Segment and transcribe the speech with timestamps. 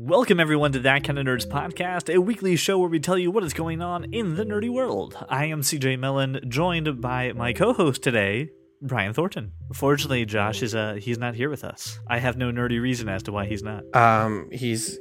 [0.00, 3.32] Welcome, everyone, to That Kind of Nerds podcast, a weekly show where we tell you
[3.32, 5.16] what is going on in the nerdy world.
[5.28, 8.50] I am CJ Mellon, joined by my co host today,
[8.80, 9.50] Brian Thornton.
[9.74, 11.98] Fortunately, Josh is uh, he's not here with us.
[12.06, 13.82] I have no nerdy reason as to why he's not.
[13.92, 15.00] Um, he's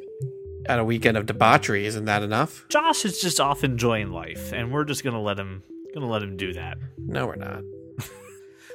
[0.66, 1.86] at a weekend of debauchery.
[1.86, 2.66] Isn't that enough?
[2.68, 5.62] Josh is just off enjoying life, and we're just gonna let him
[5.94, 6.80] gonna let him do that.
[6.98, 7.62] No, we're not.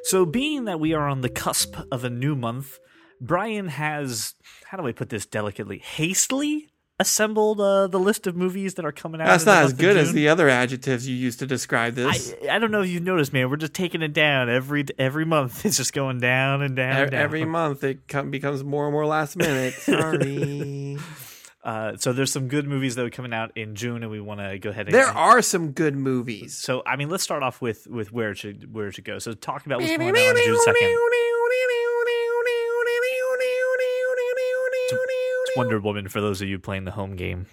[0.04, 2.80] So, being that we are on the cusp of a new month,
[3.22, 4.34] Brian has
[4.64, 5.78] how do I put this delicately?
[5.78, 6.68] Hastily
[6.98, 9.26] assembled uh, the list of movies that are coming out.
[9.26, 12.34] That's not as good as the other adjectives you used to describe this.
[12.44, 13.50] I, I don't know if you've noticed, man.
[13.50, 15.64] We're just taking it down every every month.
[15.64, 16.96] It's just going down and down.
[16.96, 17.20] E- and down.
[17.20, 19.74] Every month it com- becomes more and more last minute.
[19.78, 20.98] Sorry.
[21.64, 24.40] Uh, so there's some good movies that are coming out in June, and we want
[24.40, 26.58] to go ahead and there are some good movies.
[26.58, 29.20] So I mean, let's start off with with where it should where it should go.
[29.20, 30.98] So talk about what's going on on June second.
[35.56, 37.46] Wonder Woman for those of you playing the home game.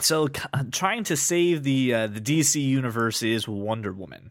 [0.00, 4.30] So uh, trying to save the uh, the DC universe is Wonder Woman,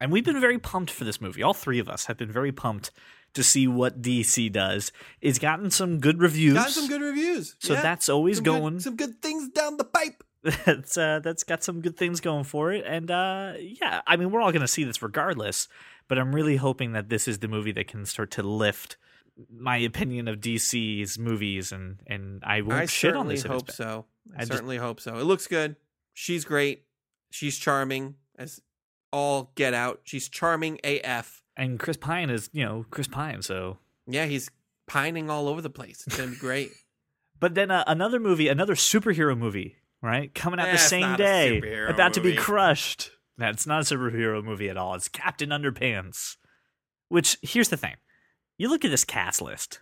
[0.00, 1.42] and we've been very pumped for this movie.
[1.42, 2.90] All three of us have been very pumped
[3.34, 4.90] to see what DC does.
[5.20, 6.54] It's gotten some good reviews.
[6.54, 7.54] Got some good reviews.
[7.58, 7.82] So Yeah.
[7.82, 8.80] that's always Some good- going.
[8.80, 10.22] some good things down the pipe.
[10.64, 14.30] that's uh, that's got some good things going for it, and uh, yeah, I mean
[14.30, 15.68] we're all gonna see this regardless.
[16.08, 18.96] But I'm really hoping that this is the movie that can start to lift
[19.50, 23.44] my opinion of DC's movies, and and I won't I shit on certainly this.
[23.44, 24.06] if hope so.
[24.32, 25.18] I, I just- certainly hope so.
[25.18, 25.76] It looks good.
[26.14, 26.84] She's great.
[27.30, 28.60] She's charming as
[29.12, 30.00] all get out.
[30.04, 31.42] She's charming AF.
[31.56, 33.78] And Chris Pine is you know Chris Pine, so.
[34.06, 34.50] Yeah, he's
[34.86, 36.04] pining all over the place.
[36.06, 36.70] It's gonna be great.
[37.38, 41.02] But then uh, another movie, another superhero movie, right, coming out Eh, the it's same
[41.02, 43.10] not a day, superhero about to be crushed.
[43.36, 44.94] That's not a superhero movie at all.
[44.94, 46.36] It's Captain Underpants.
[47.10, 47.96] Which here's the thing:
[48.58, 49.80] you look at this cast list.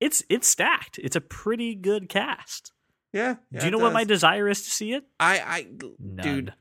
[0.00, 0.98] It's it's stacked.
[0.98, 2.72] It's a pretty good cast.
[3.12, 3.36] Yeah.
[3.50, 5.04] yeah, Do you know what my desire is to see it?
[5.18, 5.66] I I
[5.98, 6.24] None.
[6.26, 6.52] dude,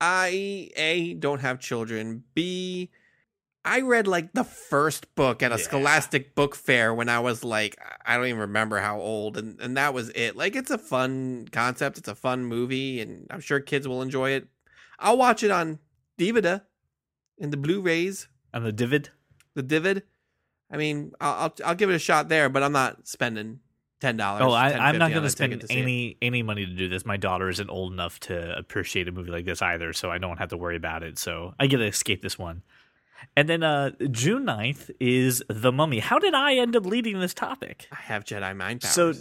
[0.00, 2.24] I a don't have children.
[2.34, 2.90] B
[3.64, 5.62] I read like the first book at a Yeah.
[5.64, 9.76] Scholastic book fair when I was like I don't even remember how old and and
[9.76, 10.36] that was it.
[10.36, 14.30] Like it's a fun concept, it's a fun movie and I'm sure kids will enjoy
[14.30, 14.46] it.
[15.00, 15.80] I'll watch it on
[16.18, 16.62] DVD
[17.38, 19.08] in the Blu-rays, on the Divid.
[19.54, 20.02] the Divid.
[20.70, 23.60] I mean, I'll I'll, I'll give it a shot there, but I'm not spending
[24.00, 24.42] ten dollars.
[24.44, 27.04] Oh, I, I'm not going to spend any any money to do this.
[27.04, 30.38] My daughter isn't old enough to appreciate a movie like this either, so I don't
[30.38, 31.18] have to worry about it.
[31.18, 32.62] So I get to escape this one.
[33.36, 35.98] And then uh, June 9th is The Mummy.
[35.98, 37.88] How did I end up leading this topic?
[37.90, 38.94] I have Jedi mind powers.
[38.94, 39.12] So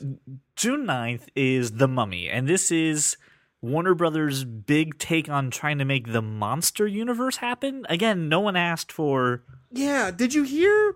[0.56, 3.18] June 9th is The Mummy, and this is
[3.62, 7.85] Warner Brothers' big take on trying to make the monster universe happen.
[7.90, 9.44] Again, no one asked for.
[9.72, 10.96] Yeah, did you hear?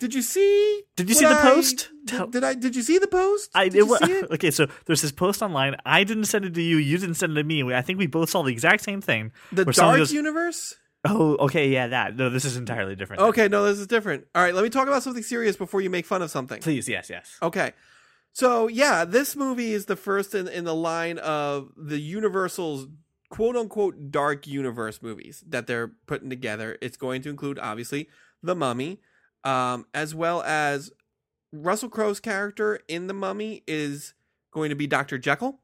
[0.00, 0.82] Did you see?
[0.96, 1.90] Did you see the I- post?
[2.06, 2.54] Did, did I?
[2.54, 3.50] Did you see the post?
[3.54, 4.30] I did you see it?
[4.32, 5.76] okay, so there's this post online.
[5.86, 6.78] I didn't send it to you.
[6.78, 7.62] You didn't send it to me.
[7.72, 9.30] I think we both saw the exact same thing.
[9.52, 10.74] The Dark goes- Universe.
[11.04, 12.16] Oh, okay, yeah, that.
[12.16, 13.22] No, this is entirely different.
[13.22, 14.26] Okay, no, this is different.
[14.34, 16.60] All right, let me talk about something serious before you make fun of something.
[16.60, 17.38] please, yes, yes.
[17.42, 17.72] Okay.
[18.32, 22.86] So yeah, this movie is the first in, in the line of the Universal's
[23.30, 26.76] quote unquote dark universe movies that they're putting together.
[26.80, 28.08] It's going to include obviously
[28.42, 29.00] the Mummy,
[29.44, 30.90] um, as well as
[31.52, 34.14] Russell Crowe's character in the Mummy is
[34.52, 35.60] going to be Doctor Jekyll,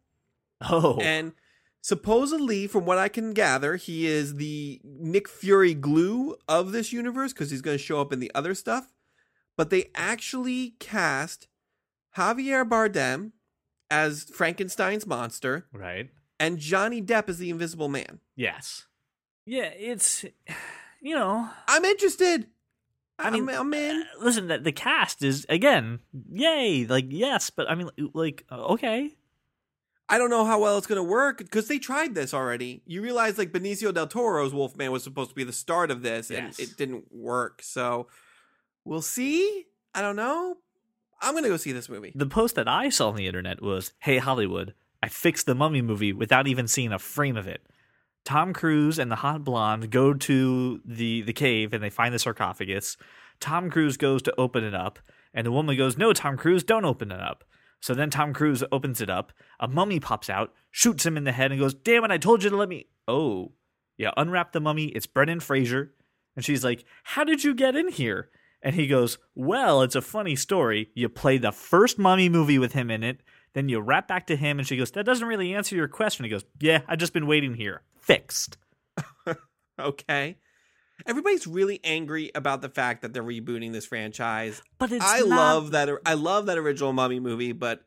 [0.60, 1.32] Oh, and
[1.82, 7.32] supposedly, from what I can gather, he is the Nick Fury glue of this universe
[7.32, 8.92] because he's going to show up in the other stuff.
[9.56, 11.48] But they actually cast
[12.16, 13.32] Javier Bardem
[13.90, 16.10] as Frankenstein's monster right.
[16.40, 18.20] and Johnny Depp as the Invisible Man.
[18.34, 18.86] Yes.
[19.44, 20.24] Yeah, it's
[21.00, 21.48] you know.
[21.68, 22.48] I'm interested.
[23.18, 24.02] I mean, I'm, I'm in.
[24.02, 26.00] uh, listen, the, the cast is again,
[26.30, 29.16] yay, like yes, but I mean, like uh, okay,
[30.08, 32.82] I don't know how well it's going to work because they tried this already.
[32.86, 36.30] You realize like Benicio del Toro's Wolfman was supposed to be the start of this
[36.30, 37.62] and it didn't work.
[37.62, 38.06] So
[38.84, 39.66] we'll see.
[39.94, 40.58] I don't know.
[41.20, 42.12] I'm going to go see this movie.
[42.14, 45.80] The post that I saw on the internet was, "Hey Hollywood, I fixed the Mummy
[45.82, 47.62] movie without even seeing a frame of it."
[48.26, 52.18] Tom Cruise and the hot blonde go to the the cave and they find the
[52.18, 52.96] sarcophagus.
[53.38, 54.98] Tom Cruise goes to open it up,
[55.32, 57.44] and the woman goes, "No, Tom Cruise, don't open it up."
[57.80, 59.32] So then Tom Cruise opens it up.
[59.60, 62.10] A mummy pops out, shoots him in the head, and goes, "Damn it!
[62.10, 63.52] I told you to let me." Oh,
[63.96, 64.10] yeah.
[64.16, 64.86] Unwrap the mummy.
[64.86, 65.94] It's Brendan Fraser,
[66.34, 68.30] and she's like, "How did you get in here?"
[68.62, 70.90] And he goes, Well, it's a funny story.
[70.94, 73.20] You play the first mummy movie with him in it,
[73.54, 76.24] then you wrap back to him, and she goes, That doesn't really answer your question.
[76.24, 77.82] He goes, Yeah, I've just been waiting here.
[78.00, 78.56] Fixed.
[79.78, 80.38] Okay.
[81.06, 84.62] Everybody's really angry about the fact that they're rebooting this franchise.
[84.78, 85.90] But it's I not- love that.
[86.06, 87.84] I love that original Mummy movie, but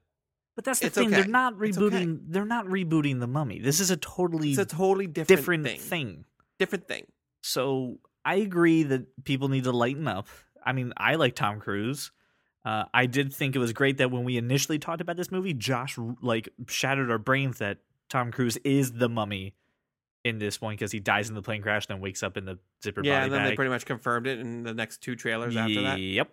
[0.56, 1.08] But that's the It's thing.
[1.08, 1.16] okay.
[1.16, 1.96] They're not It's okay.
[2.06, 2.20] rebooting.
[2.28, 3.60] They're not rebooting the Mummy.
[3.60, 5.80] This is a totally It's a totally different, different thing.
[5.80, 6.26] thing.
[6.60, 7.06] Different thing.
[7.42, 10.28] So I agree that people need to lighten up.
[10.64, 12.12] I mean, I like Tom Cruise.
[12.66, 15.54] Uh, I did think it was great that when we initially talked about this movie,
[15.54, 17.78] Josh like shattered our brains that
[18.10, 19.54] Tom Cruise is the mummy
[20.26, 22.44] in this one because he dies in the plane crash and then wakes up in
[22.46, 25.16] the zipper Yeah, body and then they pretty much confirmed it in the next two
[25.16, 26.00] trailers after that.
[26.00, 26.30] Yep.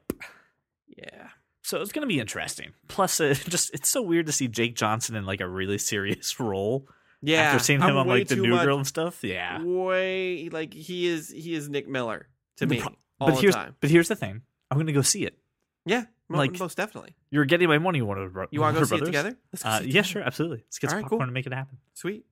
[0.96, 1.28] Yeah.
[1.62, 2.72] So it's gonna be interesting.
[2.88, 6.38] Plus, uh, just it's so weird to see Jake Johnson in like a really serious
[6.40, 6.88] role
[7.22, 7.42] Yeah.
[7.42, 9.22] after seeing I'm him on like the New much- Girl and stuff.
[9.22, 9.62] Yeah.
[9.62, 13.40] Way like he is he is Nick Miller to The me pro- all but the
[13.42, 13.76] here's time.
[13.80, 14.42] but here's the thing.
[14.70, 15.38] I'm gonna go see it.
[15.84, 17.14] Yeah, like- most definitely.
[17.30, 19.36] You're getting my money, Warner Bro- You want to go see it together?
[19.52, 20.58] Let's go Uh, yeah, sure, absolutely.
[20.66, 21.24] Let's get some All right, popcorn cool.
[21.24, 21.78] and make it happen.
[21.94, 22.24] Sweet.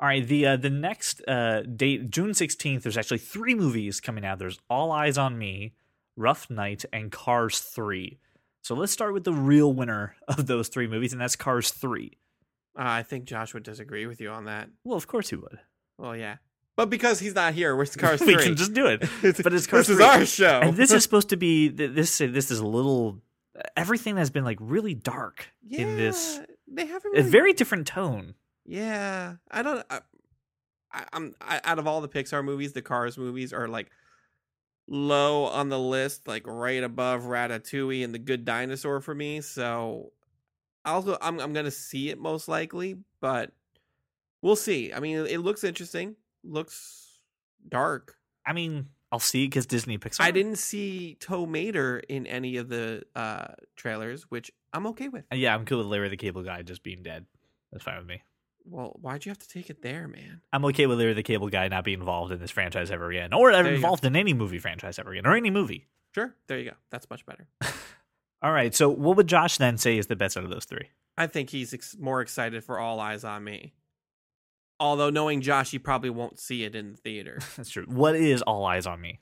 [0.00, 2.82] All right, the uh, the next uh, date, June sixteenth.
[2.82, 4.38] There's actually three movies coming out.
[4.40, 5.74] There's All Eyes on Me,
[6.16, 8.18] Rough Night, and Cars Three.
[8.62, 12.18] So let's start with the real winner of those three movies, and that's Cars Three.
[12.76, 14.70] Uh, I think Josh would disagree with you on that.
[14.82, 15.60] Well, of course he would.
[15.98, 16.36] Well, yeah,
[16.74, 18.42] but because he's not here, where's Cars we Three?
[18.44, 19.02] can just do it.
[19.22, 22.18] But it's Cars this is our show, And this is supposed to be this.
[22.18, 23.20] This is a little.
[23.76, 26.38] Everything has been like really dark in this.
[26.38, 28.34] Yeah, They haven't A very different tone.
[28.64, 29.84] Yeah, I don't.
[29.90, 30.00] I,
[30.92, 33.90] I, out of all the Pixar movies, the Cars movies are like
[34.86, 39.40] low on the list, like right above Ratatouille and The Good Dinosaur for me.
[39.40, 40.12] So
[40.84, 41.16] I'll go.
[41.20, 43.52] I'm I'm gonna see it most likely, but
[44.42, 44.92] we'll see.
[44.92, 46.16] I mean, it looks interesting.
[46.44, 47.18] Looks
[47.68, 48.16] dark.
[48.46, 50.22] I mean, I'll see because Disney Pixar.
[50.22, 55.24] I didn't see Tow Mater in any of the uh trailers, which I'm okay with.
[55.30, 57.26] Uh, Yeah, I'm cool with Larry the Cable Guy just being dead.
[57.70, 58.22] That's fine with me.
[58.64, 60.40] Well, why'd you have to take it there, man?
[60.52, 63.32] I'm okay with Larry the Cable Guy not being involved in this franchise ever again,
[63.34, 63.76] or ever you go.
[63.76, 65.88] involved in any movie franchise ever again, or any movie.
[66.14, 66.76] Sure, there you go.
[66.90, 67.48] That's much better.
[68.42, 68.74] All right.
[68.74, 70.88] So, what would Josh then say is the best out of those three?
[71.18, 73.72] I think he's ex- more excited for All Eyes on Me.
[74.82, 77.38] Although knowing Josh, he probably won't see it in the theater.
[77.56, 77.84] That's true.
[77.86, 79.20] What is All Eyes on Me?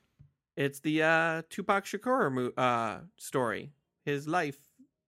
[0.57, 3.71] it's the uh, Tupac Shakur mo- uh, story,
[4.03, 4.57] his life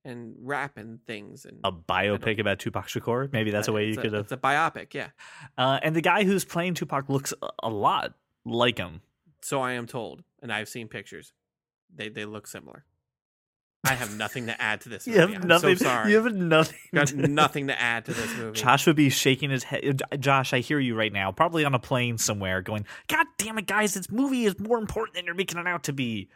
[0.05, 3.31] and rap and things, and A biopic about Tupac Shakur?
[3.33, 4.23] Maybe that's a way you could have.
[4.25, 5.09] It's a biopic, yeah.
[5.57, 8.13] Uh, and the guy who's playing Tupac looks a- a lot
[8.45, 9.01] like him.
[9.41, 11.33] So I am told, and I've seen pictures.
[11.93, 12.85] They they look similar.
[13.85, 15.05] I have nothing to add to this.
[15.05, 15.33] You Movie.
[15.33, 15.75] have I'm nothing.
[15.75, 16.11] So sorry.
[16.11, 16.77] You have nothing.
[16.93, 18.57] Got to- nothing to add to this movie.
[18.57, 20.01] Josh would be shaking his head.
[20.19, 23.67] Josh, I hear you right now, probably on a plane somewhere, going, "God damn it,
[23.67, 23.93] guys!
[23.93, 26.29] This movie is more important than you're making it out to be."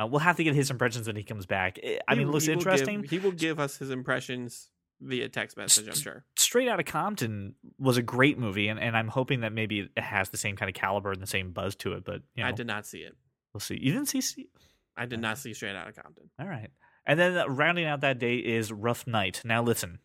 [0.00, 1.78] Uh, we'll have to get his impressions when he comes back.
[1.82, 3.04] I- He- mean, it looks he will give- interesting.
[3.04, 4.70] he will give us his impressions
[5.00, 5.88] via text message.
[5.88, 6.24] I'm sure.
[6.36, 10.02] Straight Out of Compton was a great movie, and, and I'm hoping that maybe it
[10.02, 12.04] has the same kind of caliber and the same buzz to it.
[12.04, 13.16] But you know, I did not see it.
[13.52, 13.78] we'll see.
[13.80, 14.20] You didn't see?
[14.20, 14.48] see?
[14.96, 16.30] I did not see Straight Out of Compton.
[16.38, 16.70] All right.
[17.06, 19.42] And then uh, rounding out that day is Rough Night.
[19.44, 19.98] Now listen,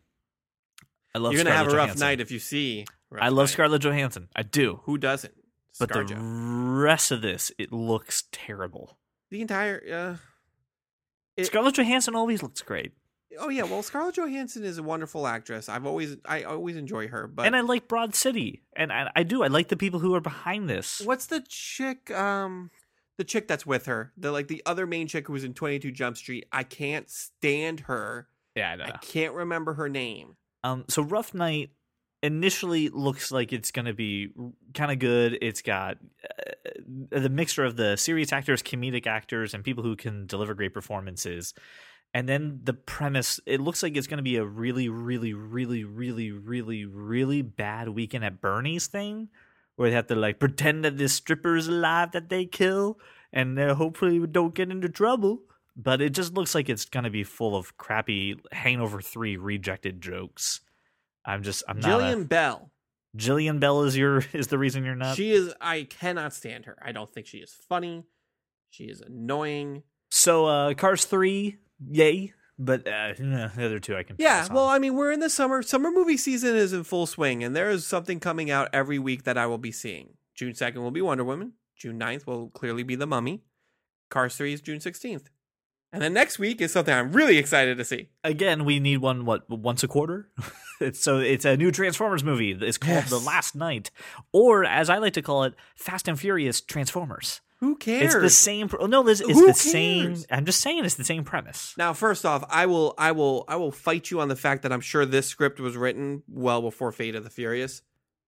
[1.14, 1.32] I love.
[1.32, 2.06] You're gonna have a Scarlett rough Johansson.
[2.06, 2.84] night if you see.
[3.10, 3.52] Rough I love Night.
[3.52, 4.28] Scarlett Johansson.
[4.36, 4.80] I do.
[4.84, 5.34] Who doesn't?
[5.78, 6.82] But the ScarJo.
[6.82, 8.98] rest of this, it looks terrible.
[9.30, 9.82] the entire.
[9.90, 10.16] Uh,
[11.36, 12.92] It- Scarlett Johansson always looks great,
[13.38, 15.68] oh yeah, well Scarlett Johansson is a wonderful actress.
[15.70, 17.26] I've always I always enjoy her.
[17.26, 19.42] But and I like Broad City, and I, I do.
[19.42, 21.00] I like the people who are behind this.
[21.00, 22.10] what's the chick?
[22.10, 22.70] Um,
[23.20, 25.78] the chick that's with her, the like the other main chick who was in Twenty
[25.78, 26.46] Two Jump Street.
[26.50, 28.28] I can't stand her.
[28.56, 28.84] Yeah, I know.
[28.86, 30.38] I can't remember her name.
[30.64, 31.68] Um, so Rough Night
[32.22, 34.30] initially looks like it's going to be
[34.72, 35.36] kind of good.
[35.42, 36.70] It's got uh,
[37.10, 41.52] the mixture of the serious actors, comedic actors, and people who can deliver great performances.
[42.14, 45.84] And then the premise, it looks like it's going to be a really, really, really,
[45.84, 49.28] really, really, really bad weekend at Bernie's thing,
[49.80, 52.98] where they have to like pretend that this stripper is alive that they kill,
[53.32, 55.40] and uh, hopefully don't get into trouble.
[55.74, 60.02] But it just looks like it's going to be full of crappy Hangover Three rejected
[60.02, 60.60] jokes.
[61.24, 61.98] I'm just, I'm not.
[61.98, 62.70] Jillian A, Bell.
[63.16, 65.16] Jillian Bell is your is the reason you're not.
[65.16, 65.54] She is.
[65.62, 66.76] I cannot stand her.
[66.84, 68.04] I don't think she is funny.
[68.68, 69.82] She is annoying.
[70.10, 71.56] so, uh Cars Three,
[71.88, 72.34] yay!
[72.62, 74.16] But uh, the other two I can.
[74.18, 74.56] Yeah, pass on.
[74.56, 75.62] well, I mean, we're in the summer.
[75.62, 79.24] Summer movie season is in full swing, and there is something coming out every week
[79.24, 80.14] that I will be seeing.
[80.34, 81.54] June 2nd will be Wonder Woman.
[81.74, 83.42] June 9th will clearly be The Mummy.
[84.10, 85.28] Cars 3 is June 16th.
[85.92, 88.10] And then next week is something I'm really excited to see.
[88.22, 89.24] again, we need one.
[89.24, 90.28] What once a quarter?
[90.80, 92.52] it's, so it's a new Transformers movie.
[92.52, 93.10] It's called Yes.
[93.10, 93.90] The Last Knight,
[94.32, 97.40] or as I like to call it, Fast and Furious Transformers.
[97.60, 98.14] Who cares?
[98.14, 98.68] It's the same.
[98.68, 100.16] Pro- no, this it's Who the same.
[100.30, 101.74] I'm just saying it's the same premise.
[101.76, 104.72] Now, first off, I will, I will, I will fight you on the fact that
[104.72, 107.82] I'm sure this script was written well before Fate of the Furious,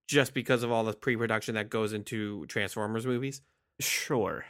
[0.06, 3.40] just because of all the pre-production that goes into Transformers movies.
[3.80, 4.44] Sure.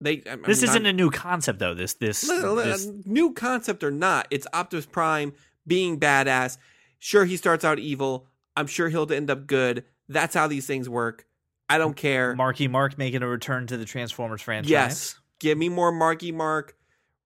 [0.00, 1.74] They, I- I This mean, isn't I'm- a new concept though.
[1.74, 5.32] This this, Li- li- this new concept or not, it's Optimus Prime
[5.66, 6.56] being badass.
[7.00, 8.26] Sure, he starts out evil.
[8.56, 9.84] I'm sure he'll end up good.
[10.08, 11.26] That's how these things work.
[11.68, 12.34] I don't care.
[12.34, 14.70] Marky Mark making a return to the Transformers franchise.
[14.70, 15.20] Yes.
[15.38, 16.74] Give me more Marky Mark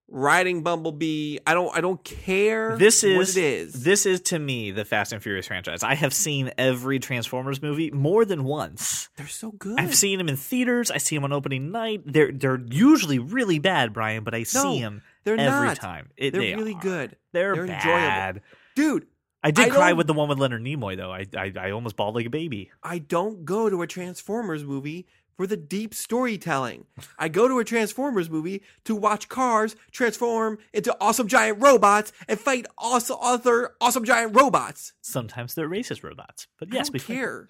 [0.09, 1.37] riding Bumblebee.
[1.47, 3.83] I don't I don't care This what is it is.
[3.83, 5.81] this is to me the Fast and Furious franchise.
[5.81, 9.09] I have seen every Transformers movie more than once.
[9.15, 9.79] They're so good.
[9.79, 10.91] I've seen them in theaters.
[10.91, 12.01] I see them on opening night.
[12.05, 15.77] They're they're usually really bad, Brian, but I see them They're every not.
[15.77, 16.09] time.
[16.17, 16.81] It, They're they really are.
[16.81, 17.15] good.
[17.31, 18.41] They're, They're enjoyable.
[18.75, 19.07] Dude,
[19.43, 21.11] I did I cry with the one with Leonard Nimoy though.
[21.11, 22.71] I, I I almost bawled like a baby.
[22.81, 26.85] I don't go to a Transformers movie for the deep storytelling.
[27.17, 32.39] I go to a Transformers movie to watch cars transform into awesome giant robots and
[32.39, 34.93] fight awesome other awesome giant robots.
[35.01, 37.47] Sometimes they're racist robots, but yes, we fight- care.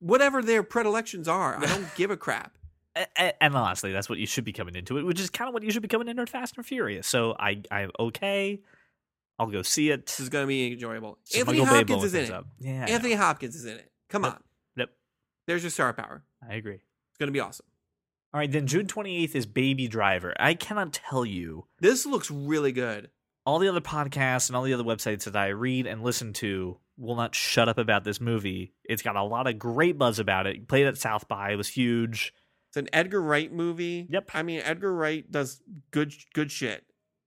[0.00, 2.56] Whatever their predilections are, I don't give a crap.
[2.96, 5.48] A- a- And honestly, that's what you should be coming into it, which is kind
[5.48, 7.06] of what you should be coming into Fast and Furious.
[7.06, 8.60] So I I'm okay.
[9.42, 10.06] I'll go see it.
[10.06, 11.18] This is going to be enjoyable.
[11.24, 12.30] So Anthony Michael Hopkins is in it.
[12.30, 12.46] up.
[12.58, 13.20] Yeah, Anthony know.
[13.20, 13.90] Hopkins is in it.
[14.08, 14.32] Come Yep.
[14.32, 14.42] on.
[14.76, 14.90] Yep.
[15.46, 16.22] There's your star power.
[16.48, 16.74] I agree.
[16.76, 17.66] It's going to be awesome.
[18.34, 20.32] All right, then June 28th is Baby Driver.
[20.40, 23.10] I cannot tell you This looks really good.
[23.44, 26.78] all the other podcasts and all the other websites that I read and listen to
[26.96, 28.72] will not shut up about this movie.
[28.84, 30.66] It's got a lot of great buzz about it.
[30.68, 32.32] Played at South by, it was huge.
[32.70, 34.06] It's an Edgar Wright movie.
[34.08, 34.30] Yep.
[34.32, 36.84] I mean, Edgar Wright does good good shit.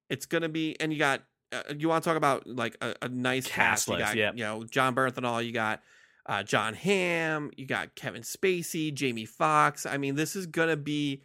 [0.10, 1.22] It's gonna be, and you got.
[1.56, 4.16] Uh, you want to talk about like a, a nice Cast cast?
[4.16, 5.46] You got, you know, Jon Bernthal.
[5.46, 5.82] You got
[6.26, 7.52] uh, Jon Hamm.
[7.58, 9.86] You got Kevin Spacey, Jamie Foxx.
[9.86, 11.22] I mean, this is gonna be,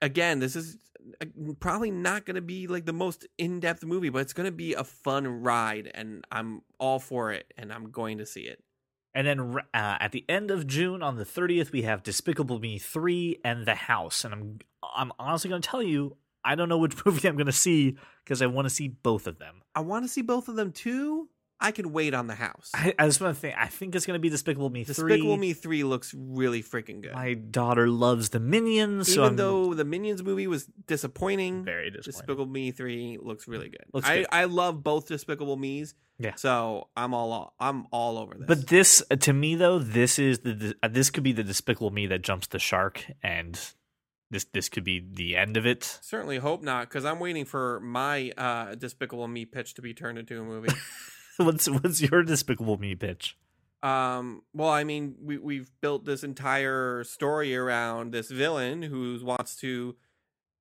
[0.00, 0.76] again, this is
[1.20, 1.26] uh,
[1.60, 4.84] probably not gonna be like the most in depth movie, but it's gonna be a
[4.84, 8.62] fun ride, and I'm all for it, and I'm going to see it.
[9.14, 12.78] And then uh, at the end of June on the 30th, we have Despicable Me
[12.78, 14.24] 3 and The House.
[14.24, 14.58] And I'm
[14.94, 17.96] I'm honestly going to tell you, I don't know which movie I'm going to see
[18.24, 19.62] because I want to see both of them.
[19.74, 21.28] I want to see both of them too.
[21.62, 22.72] I could wait on the house.
[22.74, 23.54] I, I just want to think.
[23.56, 24.94] I think it's going to be Despicable Me 3.
[24.94, 27.12] Despicable Me Three looks really freaking good.
[27.12, 31.90] My daughter loves the Minions, so Even I'm though the Minions movie was disappointing, very
[31.90, 32.18] disappointed.
[32.18, 33.84] Despicable Me Three looks really good.
[33.92, 34.26] Looks I good.
[34.32, 35.94] I love both Despicable Me's.
[36.18, 36.34] Yeah.
[36.34, 38.46] So I'm all I'm all over this.
[38.48, 42.08] But this, to me though, this is the uh, this could be the Despicable Me
[42.08, 43.58] that jumps the shark, and
[44.32, 45.98] this this could be the end of it.
[46.02, 50.18] certainly hope not, because I'm waiting for my uh, Despicable Me pitch to be turned
[50.18, 50.74] into a movie.
[51.36, 53.36] what's what's your Despicable Me pitch?
[53.84, 54.42] um.
[54.52, 59.96] Well, I mean, we we've built this entire story around this villain who wants to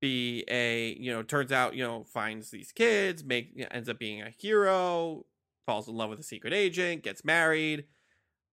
[0.01, 4.21] be a you know turns out you know finds these kids make ends up being
[4.21, 5.25] a hero
[5.67, 7.85] falls in love with a secret agent gets married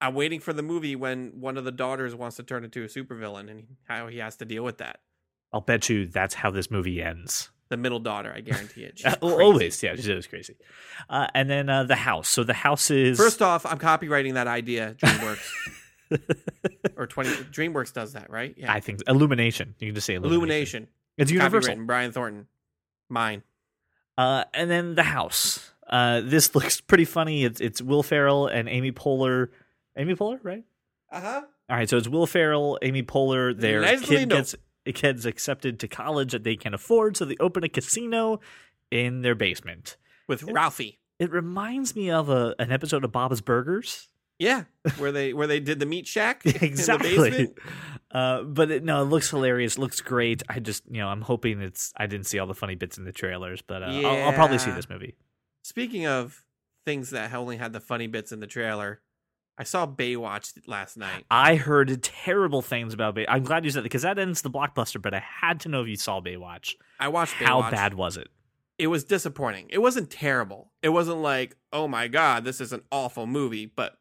[0.02, 2.88] i'm waiting for the movie when one of the daughters wants to turn into a
[2.88, 5.00] supervillain and how he has to deal with that
[5.54, 7.50] I'll bet you that's how this movie ends.
[7.70, 10.56] the middle daughter i guarantee it She's Uh, always, yeah, she was crazy.
[11.10, 12.30] Uh, and then uh, the house.
[12.30, 15.48] So the house is first off i'm copyrighting that idea dreamworks
[16.96, 19.76] or 20 dreamworks does that right yeah I think Illumination.
[19.80, 20.38] You can just say Illumination.
[20.40, 20.88] illumination
[21.18, 21.76] It's universal.
[21.86, 22.48] brian thornton
[23.10, 23.44] mine
[24.18, 25.72] Uh, and then the house.
[25.88, 27.44] Uh, this looks pretty funny.
[27.46, 29.50] It's it's Will Ferrell and Amy Poehler.
[29.96, 30.64] Amy Poehler, right?
[31.12, 33.58] uh-huh All right, so it's Will Ferrell, Amy Poehler.
[33.58, 34.56] Their kid gets
[34.94, 38.40] kids accepted to college that they can afford, so they open a casino
[38.92, 39.98] in their basement.
[40.28, 44.08] with ralphie It reminds me of a an episode of Bob's Burgers.
[44.40, 44.66] Yeah,
[44.98, 47.16] where they where they did the meat shack in the exactly.
[47.16, 47.58] basement.
[48.12, 49.78] Uh, but it, no, it looks hilarious.
[49.78, 50.44] Looks great.
[50.48, 51.92] I just, you know, I'm hoping it's.
[51.98, 54.60] I didn't see all the funny bits in the trailers, but uh, I'll, I'll probably
[54.60, 55.16] see this movie.
[55.64, 56.44] Speaking of
[56.86, 59.02] things that only had the funny bits in the trailer,
[59.58, 61.26] I saw Baywatch last night.
[61.32, 63.26] I heard terrible things about Bay.
[63.28, 65.02] I'm glad you said that because that ends the blockbuster.
[65.02, 66.76] But I had to know if you saw Baywatch.
[67.00, 67.46] I watched Baywatch.
[67.46, 67.72] How Baywatch.
[67.72, 68.30] bad was it?
[68.78, 69.68] It was disappointing.
[69.70, 70.72] It wasn't terrible.
[70.84, 73.66] It wasn't like, oh my god, this is an awful movie.
[73.66, 73.98] But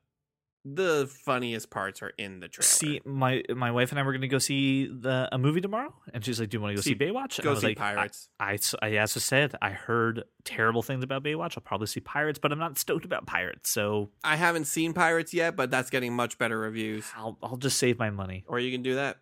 [0.68, 2.66] the funniest parts are in the trailer.
[2.66, 5.94] See, my my wife and I were going to go see the a movie tomorrow,
[6.12, 7.60] and she's like, "Do you want to go see, See- Baywatch?" And I go was
[7.60, 8.28] see like, I- Pirates.
[8.40, 11.54] I, s- I as I said, I heard terrible things about Baywatch.
[11.56, 15.32] I'll probably see Pirates, but I'm not stoked about Pirates, so I, haven't seen Pirates
[15.32, 17.06] yet, but that's getting much better reviews.
[17.16, 18.44] I'll I'll just save my money.
[18.48, 19.18] Or you can do that.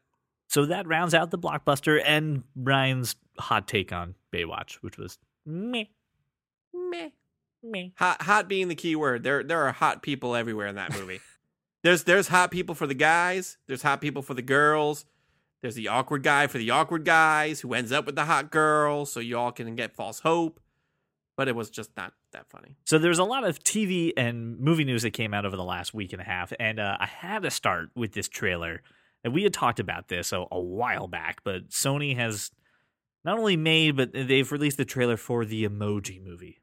[0.48, 5.84] So that rounds out the blockbuster and Ryan's hot take on Baywatch, which was meh,
[6.72, 7.08] Meh.
[7.62, 7.88] meh.
[7.96, 9.22] Hot, hot being the key word.
[9.24, 11.20] There, there are hot people everywhere in that movie.
[11.84, 13.58] there's, there's hot people for the guys.
[13.68, 15.04] There's hot people for the girls.
[15.62, 19.06] There's the awkward guy for the awkward guys who ends up with the hot girl,
[19.06, 20.60] so you all can get false hope.
[21.36, 22.76] But it was just not that funny.
[22.84, 25.94] So there's a lot of TV and movie news that came out over the last
[25.94, 28.82] week and a half, and uh, I had to start with this trailer.
[29.22, 32.50] And we had talked about this a, a while back, but Sony has
[33.24, 36.62] not only made, but they've released the trailer for the Emoji Movie.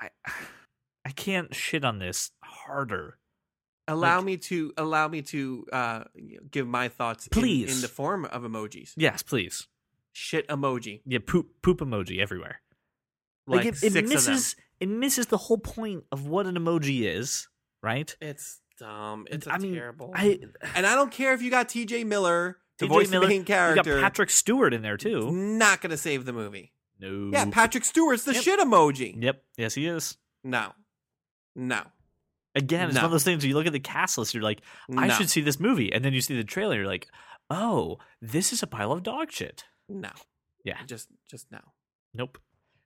[0.00, 0.10] I
[1.04, 3.18] I can't shit on this harder.
[3.92, 6.04] Allow Like- me to allow me to uh,
[6.50, 8.92] give my thoughts in- in, the form of emojis.
[8.96, 9.66] Yes, please.
[10.12, 11.00] Shit emoji.
[11.06, 12.60] Yeah, poop poop emoji everywhere.
[13.46, 17.02] Like, it, six it of misses it misses the whole point of what an emoji
[17.02, 17.48] is,
[17.82, 18.14] right?
[18.20, 19.26] It's dumb.
[19.30, 20.12] It's a I mean, terrible.
[20.14, 20.38] I
[20.74, 22.04] and I don't care if you got T.J.
[22.04, 23.90] Miller to voice Miller, the main character.
[23.90, 25.30] you got Patrick Stewart in there too.
[25.32, 26.72] Not gonna save the movie.
[27.00, 27.30] No.
[27.32, 28.42] Yeah, Patrick Stewart's the Yep.
[28.42, 29.16] shit emoji.
[29.20, 29.42] Yep.
[29.56, 30.16] Yes, he is.
[30.44, 30.72] No,
[31.56, 31.82] no,
[32.54, 33.00] Again, it's No.
[33.00, 33.42] one of those things.
[33.42, 34.60] Where you look at the cast list, you're like,
[34.96, 37.08] I no, should see this movie, and then you see the trailer, you're like,
[37.50, 39.64] oh, this is a pile of dog shit.
[39.88, 40.10] no.
[40.64, 40.78] Yeah.
[40.86, 41.58] just just no.
[42.14, 42.38] Nope.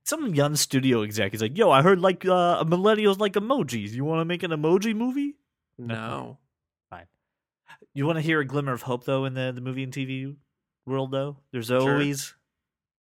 [0.05, 3.91] Some young studio exec is like, yo, I heard like uh, millennials like emojis.
[3.91, 5.35] You want to make an emoji movie?
[5.79, 6.39] No.
[6.89, 7.07] Fine.
[7.93, 10.37] You want to hear a glimmer of hope though in the, the movie and TV
[10.87, 11.39] world though?
[11.53, 12.35] There's always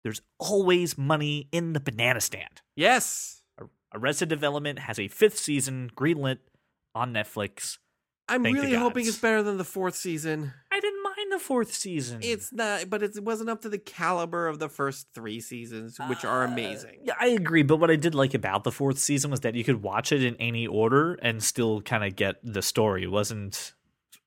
[0.03, 2.61] there's always money in the banana stand.
[2.75, 3.43] Yes.
[3.93, 6.39] Arrested Development has a fifth season greenlit
[6.95, 7.77] on Netflix.
[8.27, 10.51] I'm Thank really hoping it's better than the fourth season.
[10.71, 12.21] I didn't mind the fourth season.
[12.23, 16.25] It's not, but it wasn't up to the caliber of the first three seasons, which
[16.25, 17.01] are Uh, amazing.
[17.03, 17.61] Yeah, I agree.
[17.61, 20.23] But what I did like about the fourth season was that you could watch it
[20.23, 23.03] in any order and still kind of get the story.
[23.03, 23.75] It wasn't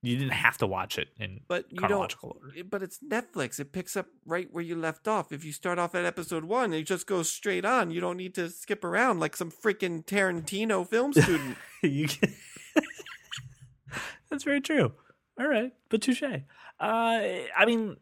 [0.03, 2.51] you didn't have to watch it in But you chronological don't.
[2.51, 2.65] order.
[2.65, 3.59] But it's Netflix.
[3.59, 5.33] It picks up right where you left off.
[5.33, 7.91] If you start off at episode one, it just goes straight on.
[7.91, 11.57] You don't need to skip around like some freaking Tarantino film student.
[11.83, 12.33] you can...
[14.31, 14.93] That's very true.
[15.41, 16.23] All right, but touche.
[16.23, 16.43] Uh,
[16.81, 17.97] I mean,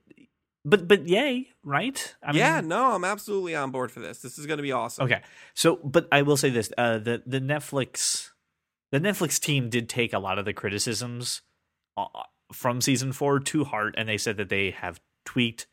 [0.64, 2.14] but but yay, right?
[2.22, 4.18] I yeah, mean, no, I'm absolutely on board for this.
[4.18, 5.04] This is going to be awesome.
[5.04, 5.20] Okay,
[5.54, 8.30] so but I will say this: uh, the the Netflix
[8.90, 11.42] the Netflix team did take a lot of the criticisms
[11.96, 12.22] Uh, uh,
[12.52, 15.66] from season four to heart, and they said that they have tweaked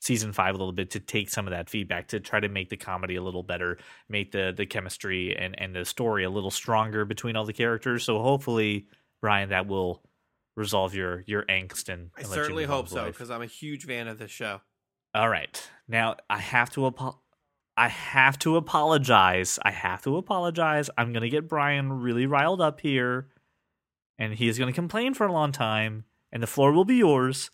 [0.00, 2.68] season five a little bit to take some of that feedback to try to make
[2.68, 6.50] the comedy a little better, make the the chemistry and and the story a little
[6.50, 8.04] stronger between all the characters.
[8.04, 8.86] So hopefully,
[9.22, 10.02] Brian, that will
[10.54, 13.46] resolve your your angst and, I and you certainly move hope so because I'm a
[13.46, 14.60] huge fan of this show.
[15.14, 15.70] All right.
[15.88, 17.20] Now I have to apo-
[17.76, 19.58] I have to apologize.
[19.62, 20.90] I have to apologize.
[20.98, 23.28] I'm going to get Brian really riled up here
[24.18, 26.96] and he is going to complain for a long time and the floor will be
[26.96, 27.50] yours.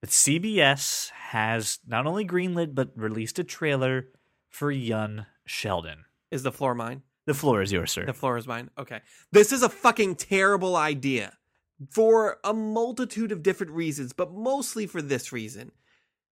[0.00, 4.08] But CBS has not only greenlit but released a trailer
[4.48, 6.04] for Young Sheldon.
[6.30, 7.02] Is the floor mine?
[7.26, 8.06] The floor is yours, sir.
[8.06, 8.70] The floor is mine.
[8.78, 9.00] Okay.
[9.30, 11.34] This is a fucking terrible idea
[11.90, 15.72] for a multitude of different reasons, but mostly for this reason.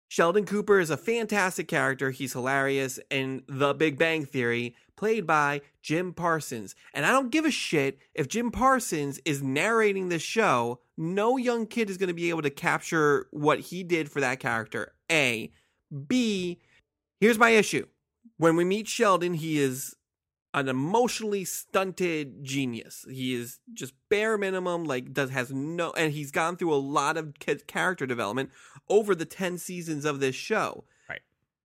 [0.09, 2.11] Sheldon Cooper is a fantastic character.
[2.11, 6.75] He's hilarious And The Big Bang Theory, played by Jim Parsons.
[6.93, 10.81] And I don't give a shit if Jim Parsons is narrating this show.
[10.97, 14.41] No young kid is going to be able to capture what he did for that
[14.41, 14.95] character.
[15.11, 15.53] A.
[16.09, 16.59] B.
[17.21, 17.87] Here's my issue.
[18.39, 19.95] When we meet Sheldon, he is
[20.53, 23.05] an emotionally stunted genius.
[23.09, 27.17] He is just bare minimum, like does has no, and he's gone through a lot
[27.17, 27.35] of
[27.69, 28.51] character development
[28.89, 30.85] over the ten seasons of this show.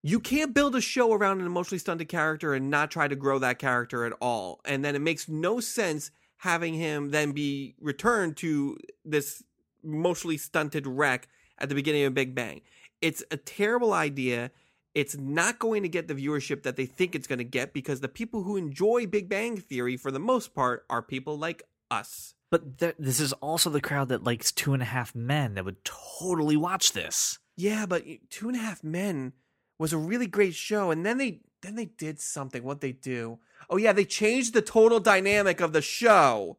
[0.03, 3.39] You can't build a show around an emotionally stunted character and not try to grow
[3.39, 8.35] that character at all, and then it makes no sense having him then be returned
[8.37, 9.41] to this
[9.81, 12.61] emotionally stunted wreck at the beginning of Big Bang.
[13.01, 14.51] It's a terrible idea
[14.93, 18.01] it's not going to get the viewership that they think it's going to get because
[18.01, 22.35] the people who enjoy Big Bang Theory for the most part are people like us.
[22.51, 25.65] but th- this is also the crowd that likes Two and a Half Men that
[25.65, 27.39] would totally watch this.
[27.55, 29.33] Yeah, but Two and a Half Men
[29.77, 32.63] was a really great show, and then they then they did something.
[32.63, 33.39] What they do?
[33.69, 36.57] Oh yeah, they changed the total dynamic of the show,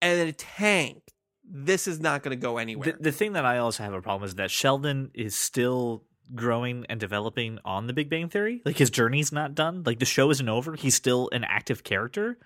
[0.00, 1.12] and it tanked.
[1.48, 2.92] This is not going to go anywhere.
[2.92, 6.84] The, the thing that I also have a problem is that Sheldon is still growing
[6.88, 8.62] and developing on the Big Bang Theory.
[8.64, 9.82] Like his journey's not done.
[9.84, 10.74] Like the show isn't over.
[10.74, 12.38] He's still an active character.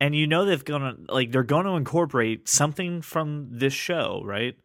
[0.00, 4.56] And you know they've gonna like they're going to incorporate something from this show, right?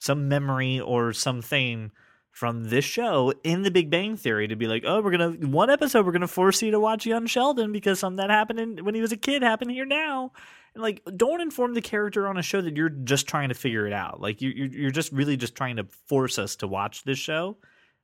[0.00, 1.92] Some memory or something
[2.40, 5.68] from this show in the Big Bang Theory to be like, oh, we're gonna one
[5.68, 8.94] episode we're gonna force you to watch young Sheldon because something that happened in, when
[8.94, 10.32] he was a kid happened here now.
[10.74, 13.86] And like, don't inform the character on a show that you're just trying to figure
[13.86, 14.22] it out.
[14.22, 17.58] Like you, you're you're just really just trying to force us to watch this show,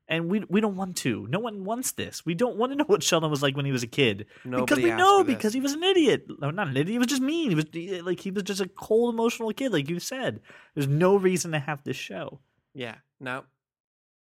[0.07, 1.27] and we we don't want to.
[1.31, 2.27] No one wants this.
[2.27, 4.77] We don't want to know what Sheldon was like when he was a kid because
[4.77, 6.27] we know because he was an idiot.
[6.42, 6.88] No, not an idiot.
[6.88, 7.49] He was just mean.
[7.49, 10.42] He was like he was just a cold, emotional kid, like you said.
[10.75, 12.40] There's no reason to have this show.
[12.75, 13.44] Yeah, no,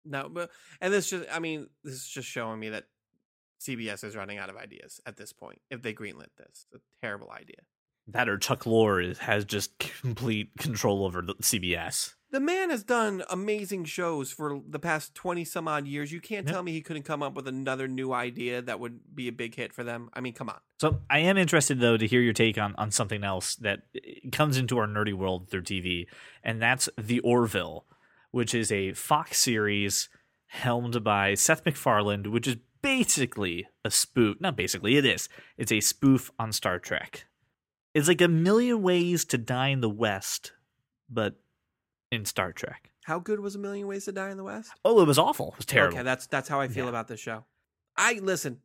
[0.05, 2.85] no, but and this just, I mean, this is just showing me that
[3.61, 5.61] CBS is running out of ideas at this point.
[5.69, 7.57] If they greenlit this, it's a terrible idea.
[8.07, 12.15] That or Chuck Lorre has just complete control over the CBS.
[12.31, 16.11] The man has done amazing shows for the past 20 some odd years.
[16.11, 16.53] You can't Yep.
[16.53, 19.53] tell me he couldn't come up with another new idea that would be a big
[19.53, 20.09] hit for them.
[20.13, 20.59] I mean, come on.
[20.79, 23.99] So I am interested though to hear your take on on something else that uh,
[24.31, 26.07] comes into our nerdy world through TV,
[26.43, 27.85] and that's The Orville,
[28.31, 30.09] which is a Fox series
[30.47, 34.37] helmed by Seth MacFarlane, which is basically a spoof.
[34.41, 35.29] Not basically, it is.
[35.57, 37.25] It's a spoof on Star Trek.
[37.93, 40.53] It's like a million ways to die in the West,
[41.09, 41.35] but
[42.11, 42.89] in Star Trek.
[43.03, 44.71] How good was A Million Ways to Die in the West?
[44.85, 45.49] Oh, it was awful.
[45.53, 45.97] It was terrible.
[45.97, 46.89] Okay, that's that's how I feel Yeah.
[46.89, 47.45] about this show.
[47.97, 48.59] I listen.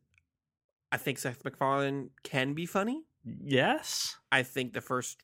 [0.91, 3.03] I think Seth MacFarlane can be funny.
[3.43, 4.15] yes.
[4.31, 5.17] I think the first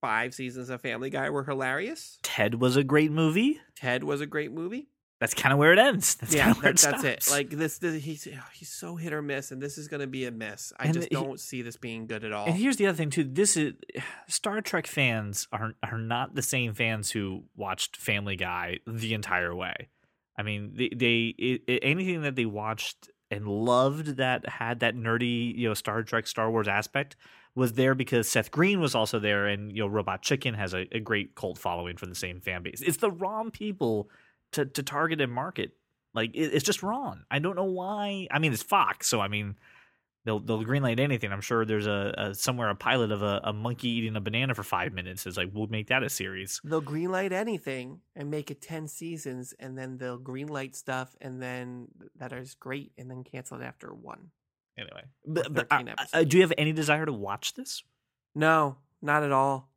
[0.00, 2.18] five seasons of Family Guy were hilarious.
[2.22, 3.60] Ted was a great movie.
[3.76, 4.88] Ted was a great movie.
[5.20, 6.14] That's kind of where it ends.
[6.20, 7.30] That's yeah, where that- it that's it.
[7.30, 10.06] Like this, this he's oh, he's so hit or miss, and this is going to
[10.06, 10.72] be a miss.
[10.78, 12.46] I And just he- don't see this being good at all.
[12.46, 13.24] And here's the other thing too.
[13.24, 13.74] This is
[14.28, 19.54] Star Trek fans are are not the same fans who watched Family Guy the entire
[19.54, 19.88] way.
[20.38, 24.96] I mean, they, they it, it- anything that they watched and loved that had that
[24.96, 27.16] nerdy, you know, Star Trek, Star Wars aspect
[27.60, 30.86] was there because Seth Green was also there, and you know, Robot Chicken has a,
[30.92, 32.80] a great cult following from the same fan base.
[32.80, 34.08] It's the wrong people
[34.52, 35.72] to to target and market.
[36.14, 37.24] Like it, it's just wrong.
[37.30, 38.26] I don't know why.
[38.30, 39.56] I mean, it's Fox, so I mean,
[40.24, 41.30] they'll they'll greenlight anything.
[41.32, 44.54] I'm sure there's a, a somewhere a pilot of a, a monkey eating a banana
[44.54, 45.26] for five minutes.
[45.26, 46.62] Is like we'll make that a series.
[46.64, 51.88] they'll greenlight anything and make it 10 seasons and then they'll greenlight stuff and then
[52.16, 54.30] that is great and then cancel it after one
[54.80, 55.82] Anyway, but, but uh,
[56.14, 57.82] uh, do you have any desire to watch this?
[58.34, 59.70] no not at all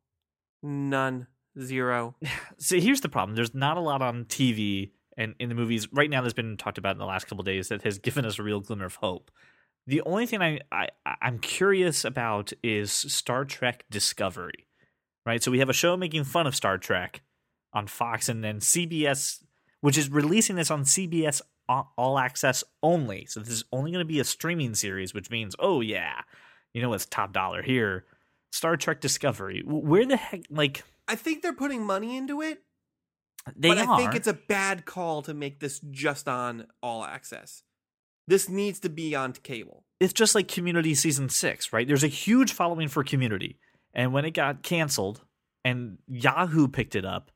[0.62, 1.28] none
[1.60, 2.16] zero
[2.58, 3.36] See, here's the problem.
[3.36, 6.78] There's not a lot on TV and in the movies right now that's been talked
[6.78, 9.32] about in the last couple days that has given us a real glimmer of hope.
[9.86, 10.88] The only thing I, I
[11.22, 14.68] I'm curious about is Star Trek Discovery,
[15.26, 15.44] right?
[15.44, 17.22] So we have a show making fun of Star Trek
[17.74, 19.44] on Fox, and then CBS,
[19.82, 23.26] which is releasing this on CBS All Access only.
[23.26, 26.21] So this is only going to be a streaming series, which means, oh yeah,
[26.73, 28.06] you know what's top dollar here?
[28.52, 29.63] Star Trek Discovery.
[29.65, 32.60] Where the heck, like i think they're putting money into it
[33.58, 33.93] they but are.
[33.93, 37.63] i think it's a bad call to make this just on all access
[38.26, 41.88] this needs to be on cable it's just like Community season six, right?
[41.88, 43.58] There's a huge following for Community,
[43.93, 45.21] and when it got canceled
[45.63, 47.32] and Yahoo picked it up,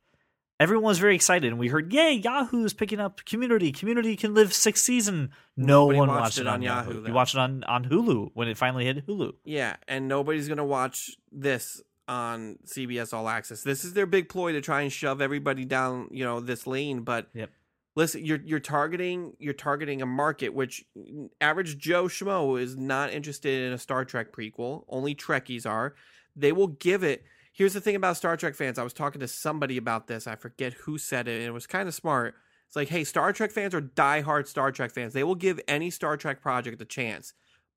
[0.60, 3.72] everyone was very excited, and we heard, "Yay, Yahoo's picking up Community!
[3.72, 7.08] Community can live six season." No Nobody one watched watched, it on on Yahoo, Yahoo.
[7.08, 9.34] You watched it on on Hulu when it finally hit Hulu.
[9.44, 13.64] Yeah, and nobody's gonna watch this on CBS All Access.
[13.64, 17.02] This is their big ploy to try and shove everybody down, you know, this lane.
[17.02, 17.50] But Yep.
[17.96, 23.12] listen, you're you're targeting you're targeting a market which mm, average Joe Schmo is not
[23.12, 24.86] interested in a Star Trek prequel.
[24.88, 25.96] Only Trekkies are.
[26.36, 27.26] They will give it.
[27.58, 28.78] Here's the thing about Star Trek fans.
[28.78, 30.28] I was talking to somebody about this.
[30.28, 32.36] I forget who said it, and it was kind of smart.
[32.68, 35.14] It's like, hey, Star Trek fans are diehard Star Trek fans.
[35.14, 37.34] They will give any Star Trek project a chance,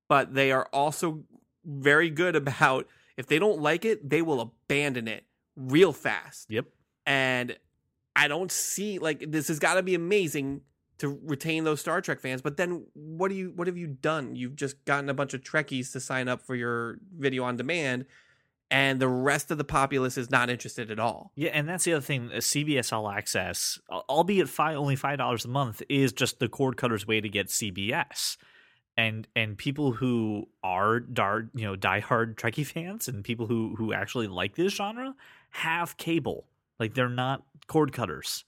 [0.07, 1.23] but they are also
[1.65, 5.23] very good about if they don't like it, they will abandon it
[5.55, 6.51] real fast.
[6.51, 6.65] Yep.
[7.07, 7.57] And
[8.15, 10.61] I don't see like this has got to be amazing
[10.99, 12.43] to retain those Star Trek fans.
[12.43, 14.35] But then what do you what have you done?
[14.35, 18.05] You've just gotten a bunch of Trekkies to sign up for your video on demand,
[18.71, 21.31] and the rest of the populace is not interested at all.
[21.35, 22.31] Yeah, and that's the other thing.
[22.31, 26.77] uh, CBS All Access, albeit five, only five dollars a month, is just the cord
[26.77, 28.37] cutter's way to get CBS.
[28.97, 33.93] And and people who are dar, you know diehard Trekkie fans and people who who
[33.93, 35.15] actually like this genre
[35.51, 36.45] have cable.
[36.79, 38.43] Like they're not cord cutters,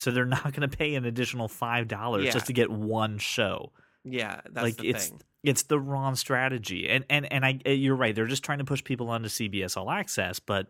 [0.00, 2.30] so they're not going to pay an additional five dollars Yeah.
[2.32, 3.72] just to get one show.
[4.04, 5.20] Yeah, that's like the it's thing.
[5.42, 6.88] It's the wrong strategy.
[6.88, 8.14] And and and I eh, you're right.
[8.14, 10.68] They're just trying to push people onto CBS All Access, but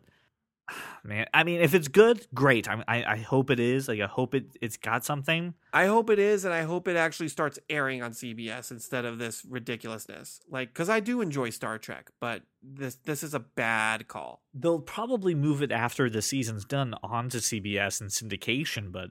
[1.04, 2.68] man, I mean, if it's good, great.
[2.68, 3.88] I I, I hope it is.
[3.88, 5.54] Like I hope it it's got something.
[5.72, 9.18] I hope it is, and I hope it actually starts airing on CBS instead of
[9.18, 10.40] this ridiculousness.
[10.50, 14.42] Like, because I do enjoy Star Trek, but this this is a bad call.
[14.54, 19.10] They'll probably move it after the season's done onto CBS and syndication, but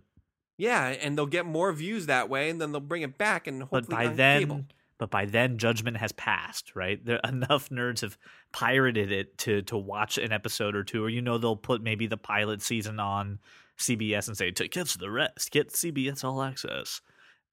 [0.58, 3.64] Yeah, and they'll get more views that way, and then they'll bring it back, and
[3.64, 4.66] hopefully but by then cable.
[4.98, 7.04] But by then judgment has passed right?
[7.04, 8.18] There enough nerds have
[8.52, 12.08] pirated it to to watch an episode or two or you know they'll put maybe
[12.08, 13.40] the pilot season on
[13.78, 17.02] cbs and say to catch the rest get cbs all access.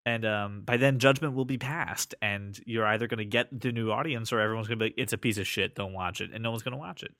[0.06, 3.72] And um, by then judgment will be passed and you're either going to get the
[3.72, 6.20] new audience or everyone's going to be like it's a piece of shit don't watch
[6.20, 7.14] it and no one's going to watch it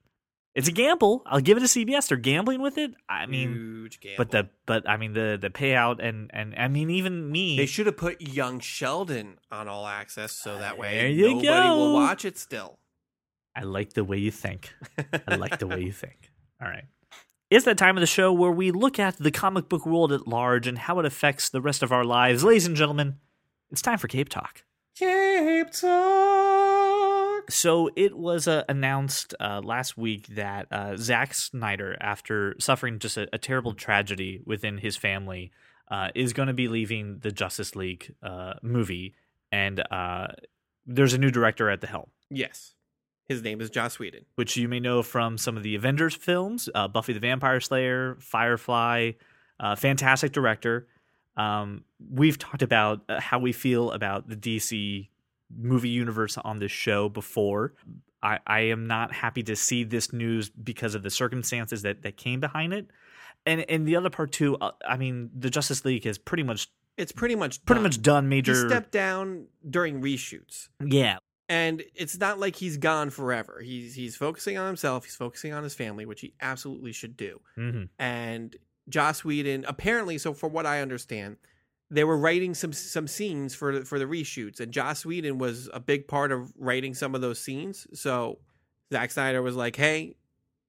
[0.55, 4.01] it's a gamble i'll give it to cbs they're gambling with it i mean huge
[4.01, 4.17] gamble.
[4.19, 7.67] but the but i mean the the payout and and i mean even me they
[7.67, 11.47] should have put Young Sheldon on All Access, so ah, that way There you nobody
[11.49, 11.77] go.
[11.77, 12.39] will watch it.
[12.39, 12.79] Still,
[13.57, 14.73] I like the way you think.
[15.29, 16.31] I like the way you think.
[16.61, 16.85] All right.
[17.51, 20.27] It's that time of the show where we look at the comic book world at
[20.27, 22.43] large and how it affects the rest of our lives.
[22.43, 23.19] Ladies and gentlemen,
[23.71, 24.65] it's time for Cape Talk.
[24.97, 26.84] Cape Talk.
[27.49, 33.17] So it was uh, announced uh, last week that uh, Zack Snyder, after suffering just
[33.17, 35.51] a, a terrible tragedy within his family,
[35.91, 39.15] uh, is going to be leaving the Justice League uh, movie,
[39.53, 40.29] and uh,
[40.87, 42.11] there's a new director at the helm.
[42.31, 42.75] Yes.
[43.27, 44.27] His name is Joss Whedon.
[44.35, 48.17] which you may know from some of the Avengers films, uh, Buffy the Vampire Slayer,
[48.21, 49.13] Firefly.
[49.59, 50.89] Uh, fantastic director.
[51.37, 55.09] Um, we've talked about how we feel about the DC
[55.57, 57.75] movie universe on this show before.
[58.23, 62.17] I, I am not happy to see this news because of the circumstances that, that
[62.17, 62.89] came behind it.
[63.47, 66.71] And and the other part too, uh, I mean, the Justice League has pretty much
[66.97, 67.83] It's pretty much pretty done.
[67.83, 68.55] much done He major.
[68.69, 70.69] stepped down during reshoots.
[70.83, 71.19] yeah,
[71.51, 73.61] And it's not like he's gone forever.
[73.63, 75.05] He's he's focusing on himself.
[75.05, 77.41] He's focusing on his family, which he absolutely should do.
[77.57, 78.57] hmm And
[78.89, 81.37] Joss Whedon, apparently, so for what I understand,
[81.95, 85.69] they were writing some some scenes for the, for the reshoots, and Joss Whedon was
[85.73, 87.87] a big part of writing some of those scenes.
[87.95, 88.39] So
[88.93, 90.17] Zack Snyder was like, "Hey,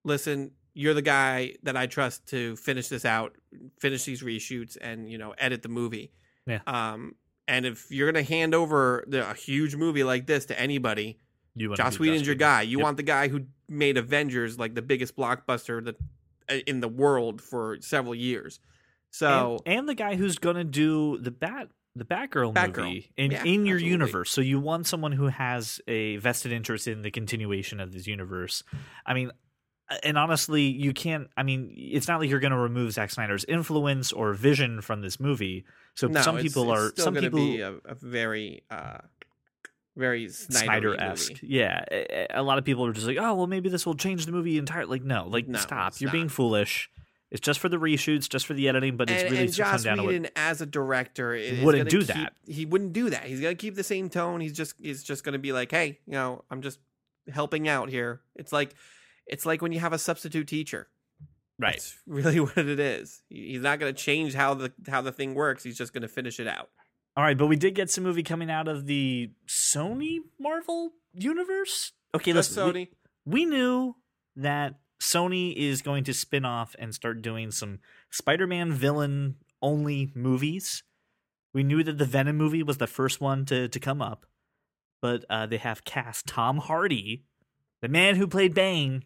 [0.04, 3.36] listen, you're the guy that I trust to finish this out,
[3.80, 6.12] finish these reshoots, and you know, edit the movie."
[6.46, 6.60] Yeah.
[6.68, 7.16] Um,
[7.48, 11.20] and if you're gonna hand over the, a huge movie like this to anybody,
[11.56, 12.62] you Joss do Whedon's Joss your guy.
[12.64, 12.84] You Yep.
[12.84, 15.96] want the guy who made Avengers like the biggest blockbuster that
[16.68, 18.60] in the world for several years.
[19.16, 22.78] So and, and the guy who's going to do the bat the Batgirl, Batgirl.
[22.78, 23.88] movie in Yeah, in your absolutely.
[23.88, 24.32] universe.
[24.32, 28.64] So you want someone who has a vested interest in the continuation of this universe.
[29.06, 29.32] I mean,
[30.04, 31.30] and honestly, you can't.
[31.38, 35.02] I mean, it's not like you're going to remove Zack Snyder's influence or vision from
[35.02, 35.64] this movie.
[35.94, 38.98] So no, some it's- people it's are still some people be a, a very uh,
[39.96, 41.40] very Snyder Snyder-esque.
[41.42, 44.26] Yeah, a, a lot of people are just like, oh, well, maybe this will change
[44.26, 45.00] the movie entirely.
[45.00, 45.94] Like, no, like No, stop.
[46.02, 46.90] You're being foolish.
[47.36, 49.62] It's just for the reshoots, just for the editing, but it's and, really and to
[49.62, 52.34] come Joss down to what Whedon as a director is Wouldn't do keep- that.
[52.48, 53.26] He wouldn't do that.
[53.26, 54.40] He's gonna keep the same tone.
[54.40, 56.80] He's just he's just gonna be like, hey, you know, I'm just
[57.32, 58.22] helping out here.
[58.36, 58.74] It's like
[59.28, 60.88] it's like when you have a substitute teacher.
[61.60, 61.74] right.
[61.74, 63.22] That's really what it is.
[63.30, 65.64] He's not gonna change how the how the thing works.
[65.64, 66.70] He's just gonna finish it out.
[67.18, 71.92] All right, but we did get some movie coming out of the Sony Marvel universe.
[72.14, 72.90] Okay, listen, we-
[73.26, 73.96] We, knew
[74.36, 77.80] that Sony is going to spin off and start doing some
[78.10, 80.84] Spider-Man villain only movies.
[81.54, 84.26] We knew that the Venom movie was the first one to to come up,
[85.02, 87.24] but uh, they have cast Tom Hardy,
[87.82, 89.06] the man who played Bane,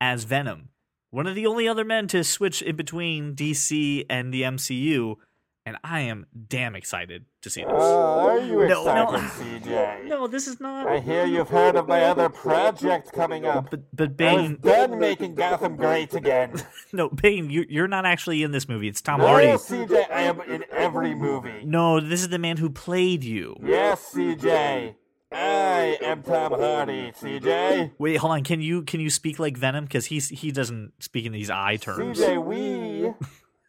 [0.00, 0.70] as Venom.
[1.10, 5.16] One of the only other men to switch in between DC and the MCU,
[5.64, 7.70] and I am damn excited to see this.
[7.74, 9.14] Oh, are you No, no.
[9.14, 10.06] excited, CJ?
[10.06, 10.86] No, this is not.
[10.88, 13.70] I hear you've heard of my other project coming up.
[13.70, 16.60] But but I was Bane, done making Gotham great again.
[16.92, 18.88] no Bane, you you're not actually in this movie.
[18.88, 19.48] It's Tom No, Hardy.
[19.48, 21.64] CJ, I am in every movie.
[21.64, 23.56] No, this is the man who played you.
[23.62, 24.94] Yes, CJ.
[25.34, 27.92] I am Tom Hardy, CJ.
[27.98, 28.44] Wait, hold on.
[28.44, 29.84] Can you can you speak like Venom?
[29.84, 32.18] Because he's he doesn't speak in these eye terms.
[32.20, 32.91] CJ, we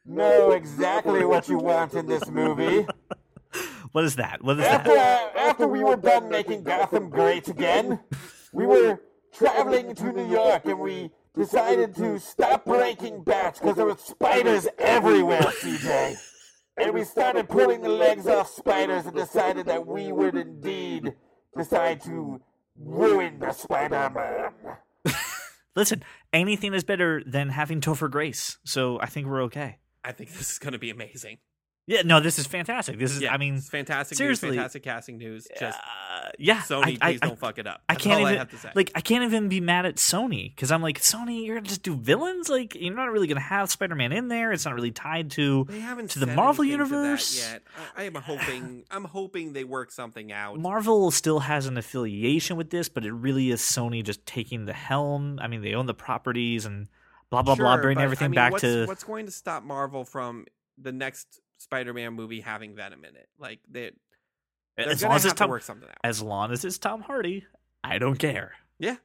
[0.06, 2.86] know exactly what you want in this movie.
[3.92, 4.44] What is that?
[4.44, 5.36] What is After, that?
[5.36, 8.00] after we were done making Gotham great again,
[8.52, 9.00] we were
[9.32, 14.68] traveling to New York and we decided to stop breaking bats because there were spiders
[14.80, 16.16] everywhere, CJ.
[16.78, 21.14] And we started pulling the legs off spiders and decided that we would indeed
[21.56, 22.42] decide to
[22.76, 24.54] ruin the Spider-Man.
[25.76, 28.58] Listen, anything is better than having Topher Grace.
[28.64, 29.78] So I think we're okay.
[30.04, 31.38] I think this is gonna be amazing.
[31.86, 32.98] Yeah, no, this is fantastic.
[32.98, 34.50] This is, Yeah, I mean, fantastic seriously.
[34.50, 35.48] news, fantastic casting news.
[35.60, 36.62] Just uh, yeah.
[36.62, 37.82] Sony, I, please I, don't fuck it up.
[37.90, 38.72] I can't even I have to say.
[38.74, 41.84] like I can't even be mad at Sony because I'm like Sony, you're gonna just
[41.84, 42.48] do villains.
[42.48, 44.54] Like you're not really gonna have Spider-Man in there.
[44.54, 47.38] It's not really tied to they haven't to the Marvel to universe.
[47.38, 47.64] yet.
[47.98, 48.86] I, I am hoping.
[48.90, 50.58] I'm hoping they work something out.
[50.58, 54.74] Marvel still has an affiliation with this, but it really is Sony just taking the
[54.74, 55.38] helm.
[55.42, 56.88] I mean, they own the properties and
[57.42, 58.86] blah blah blah, bring everything I mean, back what's, to.
[58.86, 60.46] what's going to stop Marvel from
[60.78, 63.28] the next Spider-Man movie having Venom in it?
[63.40, 63.92] Like they,
[64.78, 65.98] as long as it's to Tom, work something out.
[66.04, 67.46] as long as it's Tom Hardy,
[67.84, 68.54] I don't care.
[68.80, 68.98] Yeah.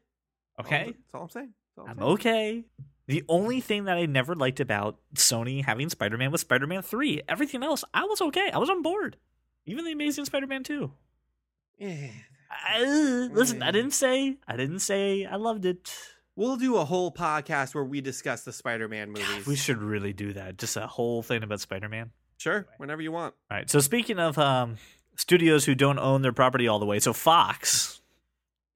[0.60, 1.54] Okay, that's all I'm saying.
[1.78, 2.10] All I'm I'm saying.
[2.12, 2.64] okay.
[3.06, 7.22] The only thing that I never liked about Sony having Spider-Man was Spider-Man Three.
[7.26, 8.50] Everything else, I was okay.
[8.52, 9.16] I was on board.
[9.64, 10.92] Even the Amazing Spider-Man Two.
[11.78, 12.08] Yeah.
[12.50, 12.82] I,
[13.32, 15.90] listen, I didn't say I didn't say I loved it.
[16.38, 19.44] We'll do a whole podcast where we discuss the Spider-Man movies.
[19.44, 20.56] We should really do that.
[20.56, 22.12] Just a whole thing about Spider-Man.
[22.36, 23.34] Sure, whenever you want.
[23.50, 23.68] All right.
[23.68, 24.76] So speaking of um,
[25.16, 28.02] studios who don't own their property all the way, so Fox,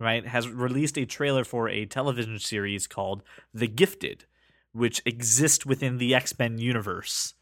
[0.01, 3.23] right, has released a trailer for a television series called
[3.55, 4.25] The Gifted,
[4.73, 7.35] which exists within the X Men universe,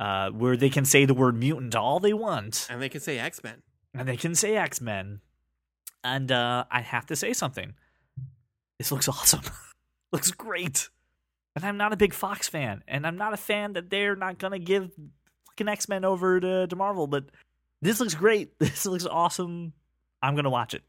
[0.00, 3.20] uh, where they can say the word mutant all they want, And they can say
[3.20, 3.62] X Men.
[3.94, 5.20] and they can say X Men.
[6.02, 7.74] And uh, I have to say something.
[8.80, 9.42] This looks awesome.
[10.12, 10.88] looks great.
[11.54, 14.38] And I'm not a big Fox fan, and I'm not a fan that they're not
[14.38, 14.90] gonna give
[15.48, 17.06] fucking X Men over to, to Marvel.
[17.06, 17.26] But
[17.82, 18.54] this looks great.
[18.58, 19.74] This looks awesome.
[20.22, 20.82] I'm gonna watch it.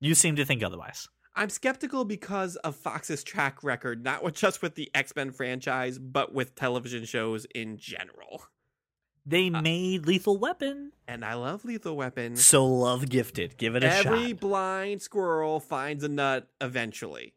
[0.00, 1.08] You seem to think otherwise.
[1.34, 6.34] I'm skeptical because of Fox's track record, not just with the X Men franchise, but
[6.34, 8.42] with television shows in general.
[9.26, 12.36] They Uh, made Lethal Weapon, And I love Lethal Weapon.
[12.36, 13.56] so love Gifted.
[13.58, 14.12] Give it a Every shot.
[14.14, 17.34] Every blind squirrel finds a nut eventually.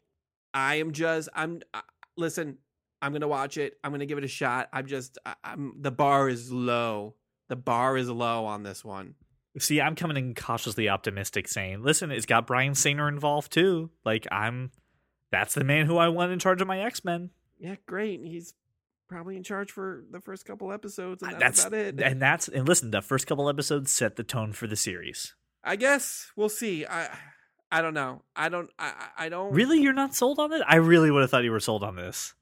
[0.52, 1.80] I am just I'm uh,
[2.16, 2.58] listen,
[3.02, 3.76] I'm going to watch it.
[3.84, 4.68] I'm going to give it a shot.
[4.72, 7.16] I'm just I, I'm the bar is low.
[7.48, 9.14] The bar is low on this one.
[9.58, 13.90] See, I'm coming in cautiously optimistic, saying, "Listen, it's got Bryan Singer involved too.
[14.04, 14.70] Like, I'm
[15.30, 17.30] that's the man who I want in charge of my X Men.
[17.58, 18.20] Yeah, great.
[18.24, 18.54] He's
[19.08, 22.00] probably in charge for the first couple episodes and uh, that's, That's about it.
[22.00, 25.34] and that's and listen, the first couple episodes set the tone for the series.
[25.62, 26.84] I guess we'll see.
[26.86, 27.08] I
[27.72, 28.22] I don't know.
[28.36, 30.62] I don't I I don't Really, you're not sold on it?
[30.66, 32.34] I really would have thought you were sold on this.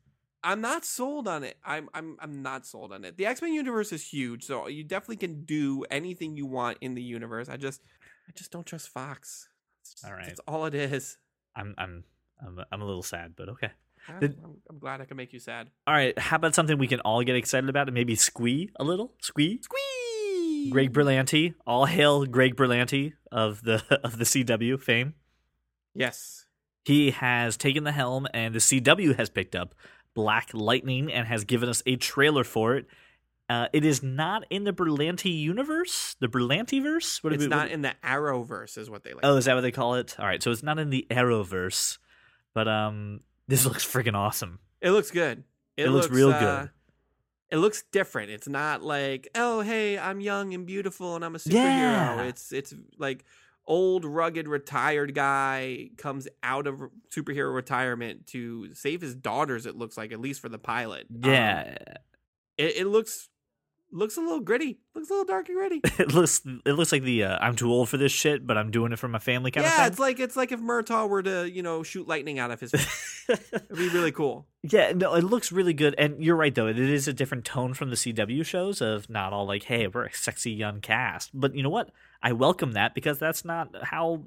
[0.45, 1.57] I'm not sold on it.
[1.65, 3.17] I'm I'm I'm not sold on it.
[3.17, 7.03] The X-Men universe is huge, so you definitely can do anything you want in the
[7.03, 7.49] universe.
[7.49, 7.81] I just
[8.29, 9.49] I just don't trust Fox.
[9.85, 10.27] That's, All right.
[10.27, 11.17] That's all it is.
[11.55, 12.05] I'm I'm
[12.45, 13.71] I'm I'm a little sad, but okay.
[14.09, 15.71] I'm, Did- I'm, I'm glad I can make you sad.
[15.87, 18.85] All right, how about something we can all get excited about and maybe squee a
[18.85, 19.13] little?
[19.21, 19.61] Squee?
[19.63, 20.71] Squee!
[20.71, 21.55] Greg Berlanti.
[21.67, 25.15] All hail Greg Berlanti of the of the CW fame.
[25.95, 26.47] Yes.
[26.85, 29.75] He has taken the helm and the CW has picked up
[30.15, 32.87] Black Lightning and has given us a trailer for it.
[33.49, 37.23] Uh, it is not in the Berlanti universe, the Berlanti verse.
[37.23, 39.21] What It's we- not what- in the Arrowverse, is what they like.
[39.25, 40.17] Oh, is that what they call it?
[40.19, 41.99] All right, so it's not in the Arrowverse,
[42.55, 44.59] but um, this looks freaking awesome.
[44.81, 45.45] It looks good.
[45.77, 46.71] It looks real uh, good.
[47.51, 48.31] It looks different.
[48.31, 51.55] It's not like, oh hey, I'm young and beautiful and I'm a superhero.
[51.55, 52.23] Yeah.
[52.23, 53.25] It's it's like
[53.67, 56.83] old rugged retired guy comes out of
[57.15, 59.67] superhero retirement to save his daughters.
[59.67, 61.07] It looks like at least for the pilot.
[61.23, 61.77] Um, Yeah,
[62.57, 63.29] it, it looks
[63.93, 64.79] looks a little gritty.
[64.95, 65.81] Looks a little dark and gritty.
[66.03, 68.71] it looks it looks like the uh, I'm too old for this shit, but I'm
[68.71, 69.83] doing it for my family kind yeah, of thing.
[69.83, 72.61] Yeah, it's like it's like if Murtaugh were to you know shoot lightning out of
[72.61, 73.25] his face.
[73.53, 74.47] It'd be really cool.
[74.63, 76.67] Yeah, no, it looks really good, and you're right though.
[76.67, 80.07] It is a different tone from the CW shows of not all like, "Hey, we're
[80.07, 81.91] a sexy young cast," but you know what?
[82.23, 84.23] I welcome that because that's not how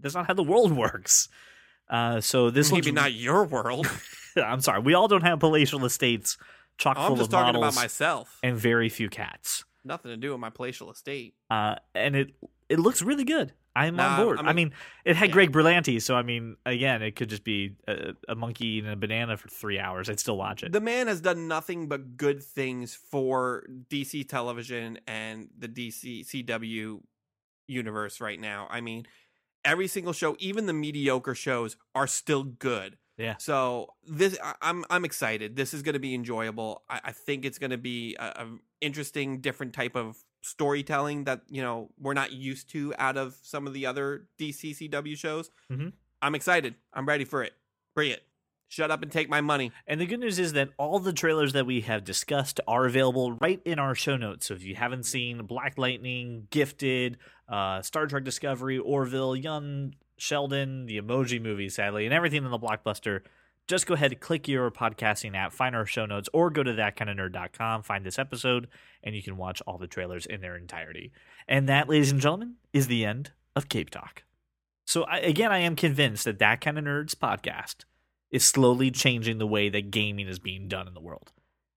[0.00, 1.28] that's not how the world works.
[1.88, 3.86] Uh, so this Maybe looks, not your world.
[4.36, 6.36] I'm sorry, we all don't have palatial estates
[6.78, 8.38] chock I'm full just of talking models about myself.
[8.42, 9.64] and very few cats.
[9.84, 11.34] Nothing to do with my palatial estate.
[11.50, 12.34] Uh, and it
[12.68, 13.52] it looks really good.
[13.76, 14.40] I'm on board.
[14.42, 14.72] I a- mean,
[15.04, 15.32] it had yeah.
[15.34, 18.96] Greg Berlanti, so I mean, again, it could just be a, a monkey eating a
[18.96, 20.08] banana for three hours.
[20.08, 20.72] I'd still watch it.
[20.72, 27.00] The man has done nothing but good things for DC television and the DC CW
[27.68, 28.66] universe right now.
[28.70, 29.06] I mean,
[29.64, 32.96] every single show, even the mediocre shows, are still good.
[33.18, 33.36] Yeah.
[33.38, 35.56] So this, I, I'm I'm excited.
[35.56, 36.82] This is going to be enjoyable.
[36.88, 38.46] I, I think it's going to be a, a
[38.80, 43.66] interesting, different type of storytelling that you know we're not used to out of some
[43.66, 45.50] of the other DC CW shows.
[45.72, 45.92] Mhm.
[46.22, 46.74] I'm excited.
[46.92, 47.52] I'm ready for it.
[47.94, 48.22] Bring it.
[48.68, 49.70] Shut up and take my money.
[49.86, 53.32] And the good news is that all the trailers that we have discussed are available
[53.34, 54.46] right in our show notes.
[54.46, 60.86] So if you haven't seen Black Lightning, Gifted, uh, Star Trek Discovery, Orville, Young Sheldon,
[60.86, 63.20] the Emoji Movie, sadly, and everything in the blockbuster,
[63.66, 67.82] just go ahead, click your podcasting app, find our show notes, or go to thatkindofnerd.com,
[67.82, 68.68] find this episode,
[69.02, 71.12] and you can watch all the trailers in their entirety.
[71.48, 74.22] And that, ladies and gentlemen, is the end of Cape Talk.
[74.84, 77.84] So I, again, I am convinced that that kind of nerds podcast
[78.30, 81.32] is slowly changing the way that gaming is being done in the world.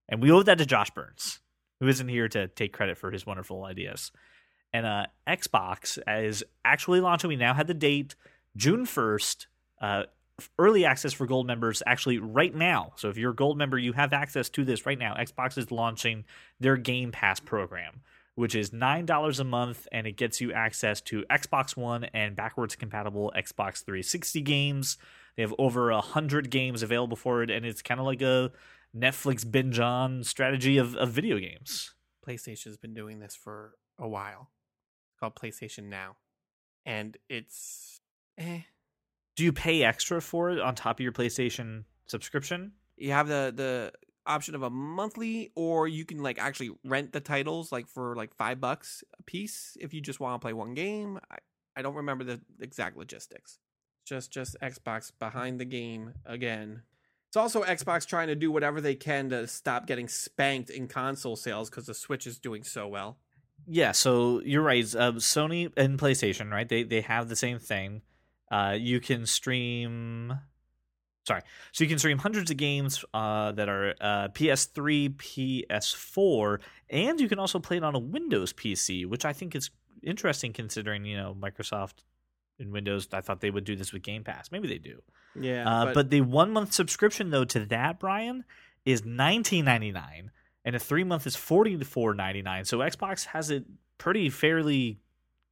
[0.08, 1.40] And we owe that to Josh Burns,
[1.80, 4.12] who isn't here to take credit for his wonderful ideas.
[4.72, 7.28] And uh, Xbox is actually launching.
[7.28, 8.14] We now have the date,
[8.56, 9.46] June 1st.
[9.80, 10.02] Uh,
[10.58, 12.92] early access for gold members actually right now.
[12.96, 15.14] So if you're a gold member, you have access to this right now.
[15.14, 16.24] Xbox is launching
[16.58, 18.00] their Game Pass program,
[18.34, 22.76] which is $9 a month and it gets you access to Xbox One and backwards
[22.76, 24.98] compatible Xbox 360 games.
[25.36, 28.50] They have over a hundred games available for it, and it's kind of like a
[28.96, 31.94] Netflix binge on strategy of, of video games.
[32.26, 34.50] PlayStation's been doing this for a while.
[35.20, 36.16] It's called PlayStation Now.
[36.86, 38.00] And it's
[38.38, 38.60] eh.
[39.36, 42.72] Do you pay extra for it on top of your PlayStation subscription?
[42.96, 43.92] You have the the
[44.26, 48.34] option of a monthly or you can like actually rent the titles like for like
[48.34, 51.18] 5 bucks a piece if you just want to play one game.
[51.30, 51.38] I,
[51.76, 53.58] I don't remember the exact logistics.
[54.06, 56.82] Just just Xbox behind the game again.
[57.28, 61.36] It's also Xbox trying to do whatever they can to stop getting spanked in console
[61.36, 63.18] sales because the Switch is doing so well.
[63.66, 64.84] Yeah, so you're right.
[64.84, 66.68] Uh, Sony and PlayStation, right?
[66.68, 68.02] They they have the same thing.
[68.50, 70.34] Uh, you can stream.
[71.26, 71.42] Sorry,
[71.72, 77.28] so you can stream hundreds of games uh, that are uh, PS3, PS4, and you
[77.28, 79.70] can also play it on a Windows PC, which I think is
[80.02, 82.04] interesting considering you know Microsoft
[82.58, 83.08] and Windows.
[83.12, 84.50] I thought they would do this with Game Pass.
[84.50, 85.02] Maybe they do.
[85.38, 88.44] Yeah, Uh, but, the one month subscription though to that Brian
[88.84, 90.30] is nineteen ninety nine,
[90.64, 92.64] and a three month is forty four ninety nine.
[92.64, 93.64] So Xbox has it
[93.98, 94.98] pretty fairly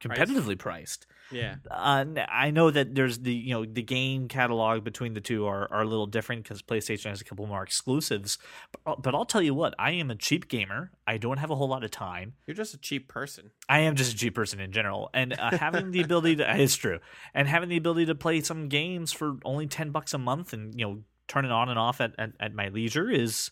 [0.01, 1.05] competitively priced.
[1.29, 5.45] yeah, Uh, I know that there's the you know the game catalog between the two
[5.45, 8.37] are, are a little different because PlayStation has a couple more exclusives.
[8.85, 10.91] But, but I'll tell you what, I am a cheap gamer.
[11.05, 12.33] I don't have a whole lot of time.
[12.47, 13.51] you're just a cheap person.
[13.67, 16.75] I am just a cheap person in general, and uh, having the ability to it's
[16.77, 16.99] true,
[17.33, 20.73] and having the ability to play some games for only ten bucks a month, and
[20.79, 23.51] you know turn it on and off at, at, at my leisure is is-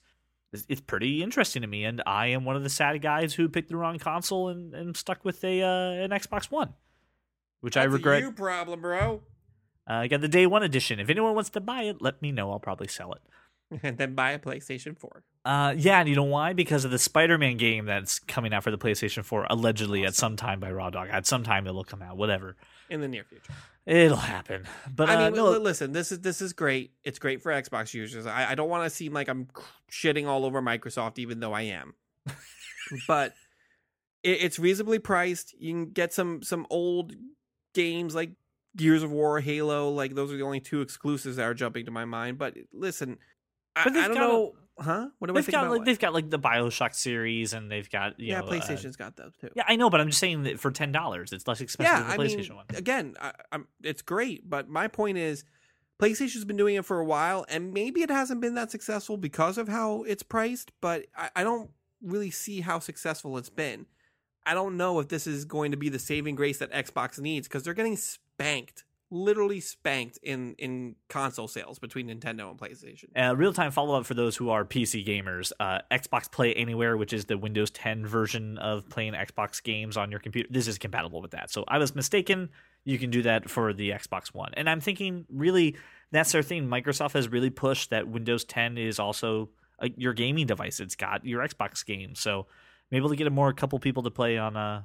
[0.54, 1.84] it's pretty interesting to me.
[1.84, 4.96] And I am one of the sad guys who picked the wrong console and, and
[4.96, 6.74] stuck with a uh, an Xbox One,
[7.62, 8.22] which I That's a regret.
[8.22, 9.22] you problem, bro.
[9.90, 11.00] Uh, I got the day one edition.
[11.00, 12.52] If anyone wants to buy it, let me know.
[12.52, 13.22] I'll probably sell it.
[13.84, 15.24] and then buy a PlayStation 4.
[15.46, 16.52] Uh, yeah, and you know why?
[16.54, 20.36] Because of the Spider-Man game that's coming out for the PlayStation 4, allegedly at some
[20.36, 21.08] time by Raw Dog.
[21.10, 22.18] At some time it'll come out.
[22.18, 22.58] Whatever.
[22.90, 23.54] in the near future.
[23.88, 24.66] It'll happen.
[24.94, 26.92] But I uh, mean, no, li- listen, this is this is great.
[27.06, 28.26] It's great for Xbox users.
[28.26, 29.48] I, I don't want to seem like I'm
[29.90, 31.94] shitting all over Microsoft, even though I am.
[33.08, 33.34] but
[34.24, 35.56] it, it's reasonably priced.
[35.58, 37.14] You can get some some old
[37.74, 38.32] games like
[38.76, 39.90] Gears of War, Halo.
[39.90, 42.38] Like those are the only two exclusives that are jumping to my mind.
[42.38, 43.18] But listen,
[43.74, 45.08] I, I don't got a- know, huh?
[45.20, 45.86] What do I they've think got about like what?
[45.86, 49.16] they've got like the Bioshock series, and they've got you yeah, know, uh, PlayStation's got
[49.16, 49.50] those too.
[49.56, 52.00] yeah, I know, but I'm just saying that for ten dollars, it's less expensive yeah,
[52.00, 52.66] than the I PlayStation mean, one.
[52.76, 55.44] again, I, I'm, it's great, but my point is,
[56.00, 59.58] PlayStation's been doing it for a while, and maybe it hasn't been that successful because
[59.58, 60.72] of how it's priced.
[60.82, 61.72] But I, I don't
[62.02, 63.86] really see how successful it's been.
[64.46, 67.48] I don't know if this is going to be the saving grace that Xbox needs
[67.48, 73.06] because they're getting spanked, literally spanked in in console sales between Nintendo and PlayStation.
[73.16, 75.52] Uh, Real time follow up for those who are PC gamers.
[75.60, 80.12] Uh, Xbox Play Anywhere, which is the Windows 10 version of playing Xbox games on
[80.12, 81.52] your computer, this is compatible with that.
[81.52, 82.50] So I was mistaken.
[82.84, 84.52] You can do that for the Xbox One.
[84.56, 85.76] And I'm thinking, really,
[86.12, 86.68] that's their thing.
[86.68, 89.50] Microsoft has really pushed that Windows 10 is also
[89.80, 90.80] uh, your gaming device.
[90.80, 92.20] It's got your Xbox games.
[92.20, 92.48] So
[92.92, 94.84] maybe able to get a more couple people to play on uh,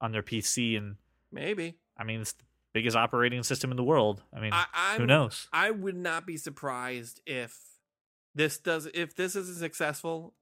[0.00, 0.76] on their PC.
[0.76, 0.96] And
[1.32, 4.22] Maybe I mean, it's the biggest operating system in the world.
[4.34, 5.48] I mean, I, I'm, who knows?
[5.52, 7.58] I would not be surprised if
[8.34, 10.34] this does if this isn't successful.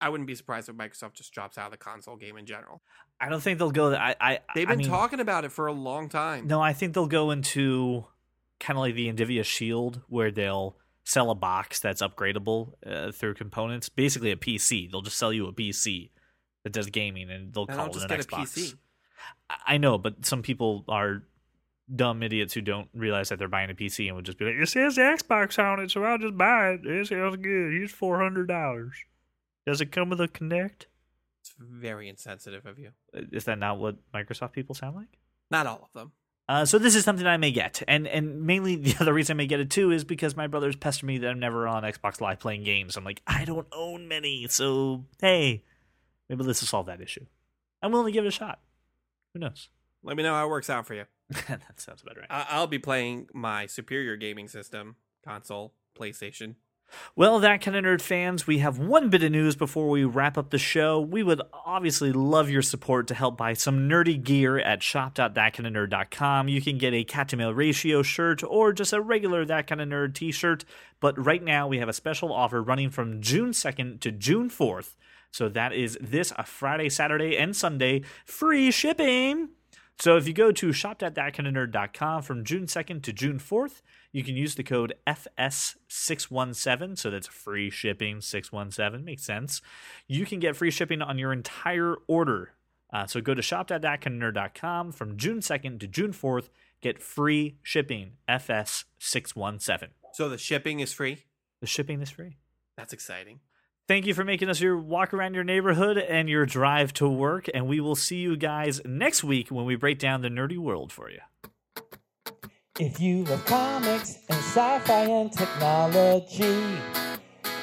[0.00, 2.82] I wouldn't be surprised if Microsoft just drops out of the console game in general.
[3.20, 3.92] I don't think they'll go.
[3.94, 6.46] I, I They've I been mean, talking about it for a long time.
[6.46, 8.06] No, I think they'll go into
[8.60, 13.34] kind of like the Nvidia Shield, where they'll sell a box that's upgradable uh, through
[13.34, 13.88] components.
[13.88, 14.88] Basically, a PC.
[14.88, 16.10] They'll just sell you a PC
[16.62, 18.40] that does gaming, and they'll Then call I'll it just an get a Xbox.
[18.42, 18.74] PC.
[19.50, 21.24] I- I know, but some people are
[21.94, 24.54] dumb idiots who don't realize that they're buying a PC and would just be like,
[24.54, 26.86] "It says Xbox on it, so I'll just buy it.
[26.86, 27.72] It sounds good.
[27.72, 28.96] Here's four hundred dollars."
[29.66, 30.86] Does it come with a Kinect?
[31.40, 32.90] It's very insensitive of you.
[33.12, 35.18] Is that not what Microsoft people sound like?
[35.50, 36.12] Not all of them.
[36.48, 39.38] Uh, so this is something I may get, and and mainly the other reason I
[39.38, 42.20] may get it too is because my brothers pester me that I'm never on Xbox
[42.20, 42.96] Live playing games.
[42.96, 45.62] I'm like, I don't own many, so hey,
[46.28, 47.26] maybe this will solve that issue.
[47.82, 48.60] I'm willing to give it a shot.
[49.34, 49.68] Who knows?
[50.02, 51.04] Let me know how it works out for you.
[51.48, 52.26] that sounds about right.
[52.30, 56.54] I- I'll be playing my superior gaming system console, PlayStation.
[57.14, 60.38] Well, that kind of nerd fans, we have one bit of news before we wrap
[60.38, 60.98] up the show.
[61.00, 66.48] We would obviously love your support to help buy some nerdy gear at shop.thatkindofnerd.com.
[66.48, 69.82] You can get a cat to mail ratio shirt or just a regular That Kind
[69.82, 70.64] of Nerd t shirt.
[71.00, 74.94] But right now, we have a special offer running from June 2nd to June 4th.
[75.30, 78.02] So that is this a Friday, Saturday, and Sunday.
[78.24, 79.50] Free shipping.
[79.98, 83.82] So if you go to shop.thatkindofnerd.com from June 2nd to June 4th,
[84.12, 86.96] you can use the code FS617.
[86.96, 89.04] So that's free shipping 617.
[89.04, 89.60] Makes sense.
[90.06, 92.52] You can get free shipping on your entire order.
[92.92, 96.48] Uh, so go to shop.thatkindofnerd.com from June 2nd to June 4th.
[96.80, 99.88] Get free shipping FS617.
[100.12, 101.24] So the shipping is free.
[101.60, 102.36] The shipping is free.
[102.76, 103.40] That's exciting.
[103.88, 107.48] Thank you for making us your walk around your neighborhood and your drive to work.
[107.54, 110.92] And we will see you guys next week when we break down the nerdy world
[110.92, 111.20] for you.
[112.78, 116.78] If you love comics and sci-fi and technology,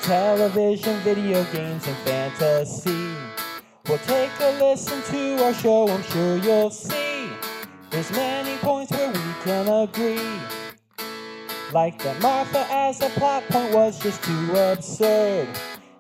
[0.01, 3.13] television, video games, and fantasy,
[3.87, 5.87] well, take a listen to our show.
[5.87, 7.29] I'm sure you'll see
[7.91, 10.39] there's many points where we can agree.
[11.71, 15.47] Like that Martha as a plot point was just too absurd.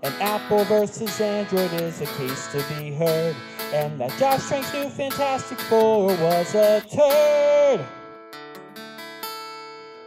[0.05, 3.35] And Apple versus Android is a case to be heard.
[3.73, 7.83] And that Josh Trank's new Fantastic Four was a turd.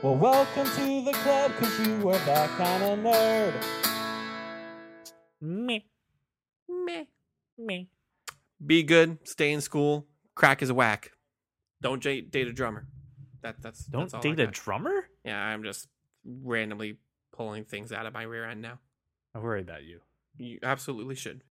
[0.01, 3.53] Well, welcome to the club, cause you are that kind of nerd.
[5.41, 5.81] Meh.
[6.69, 7.05] Meh.
[7.59, 7.83] Meh.
[8.65, 9.19] Be good.
[9.25, 10.07] Stay in school.
[10.37, 11.11] Crack is a whack.
[11.83, 12.87] Don't j- date a drummer.
[13.43, 15.09] That that's Don't that's all I date a drummer?
[15.25, 15.89] Yeah, I'm just
[16.25, 16.99] randomly
[17.33, 18.79] pulling things out of my rear end now.
[19.35, 20.01] I worry about you.
[20.37, 21.43] You absolutely should.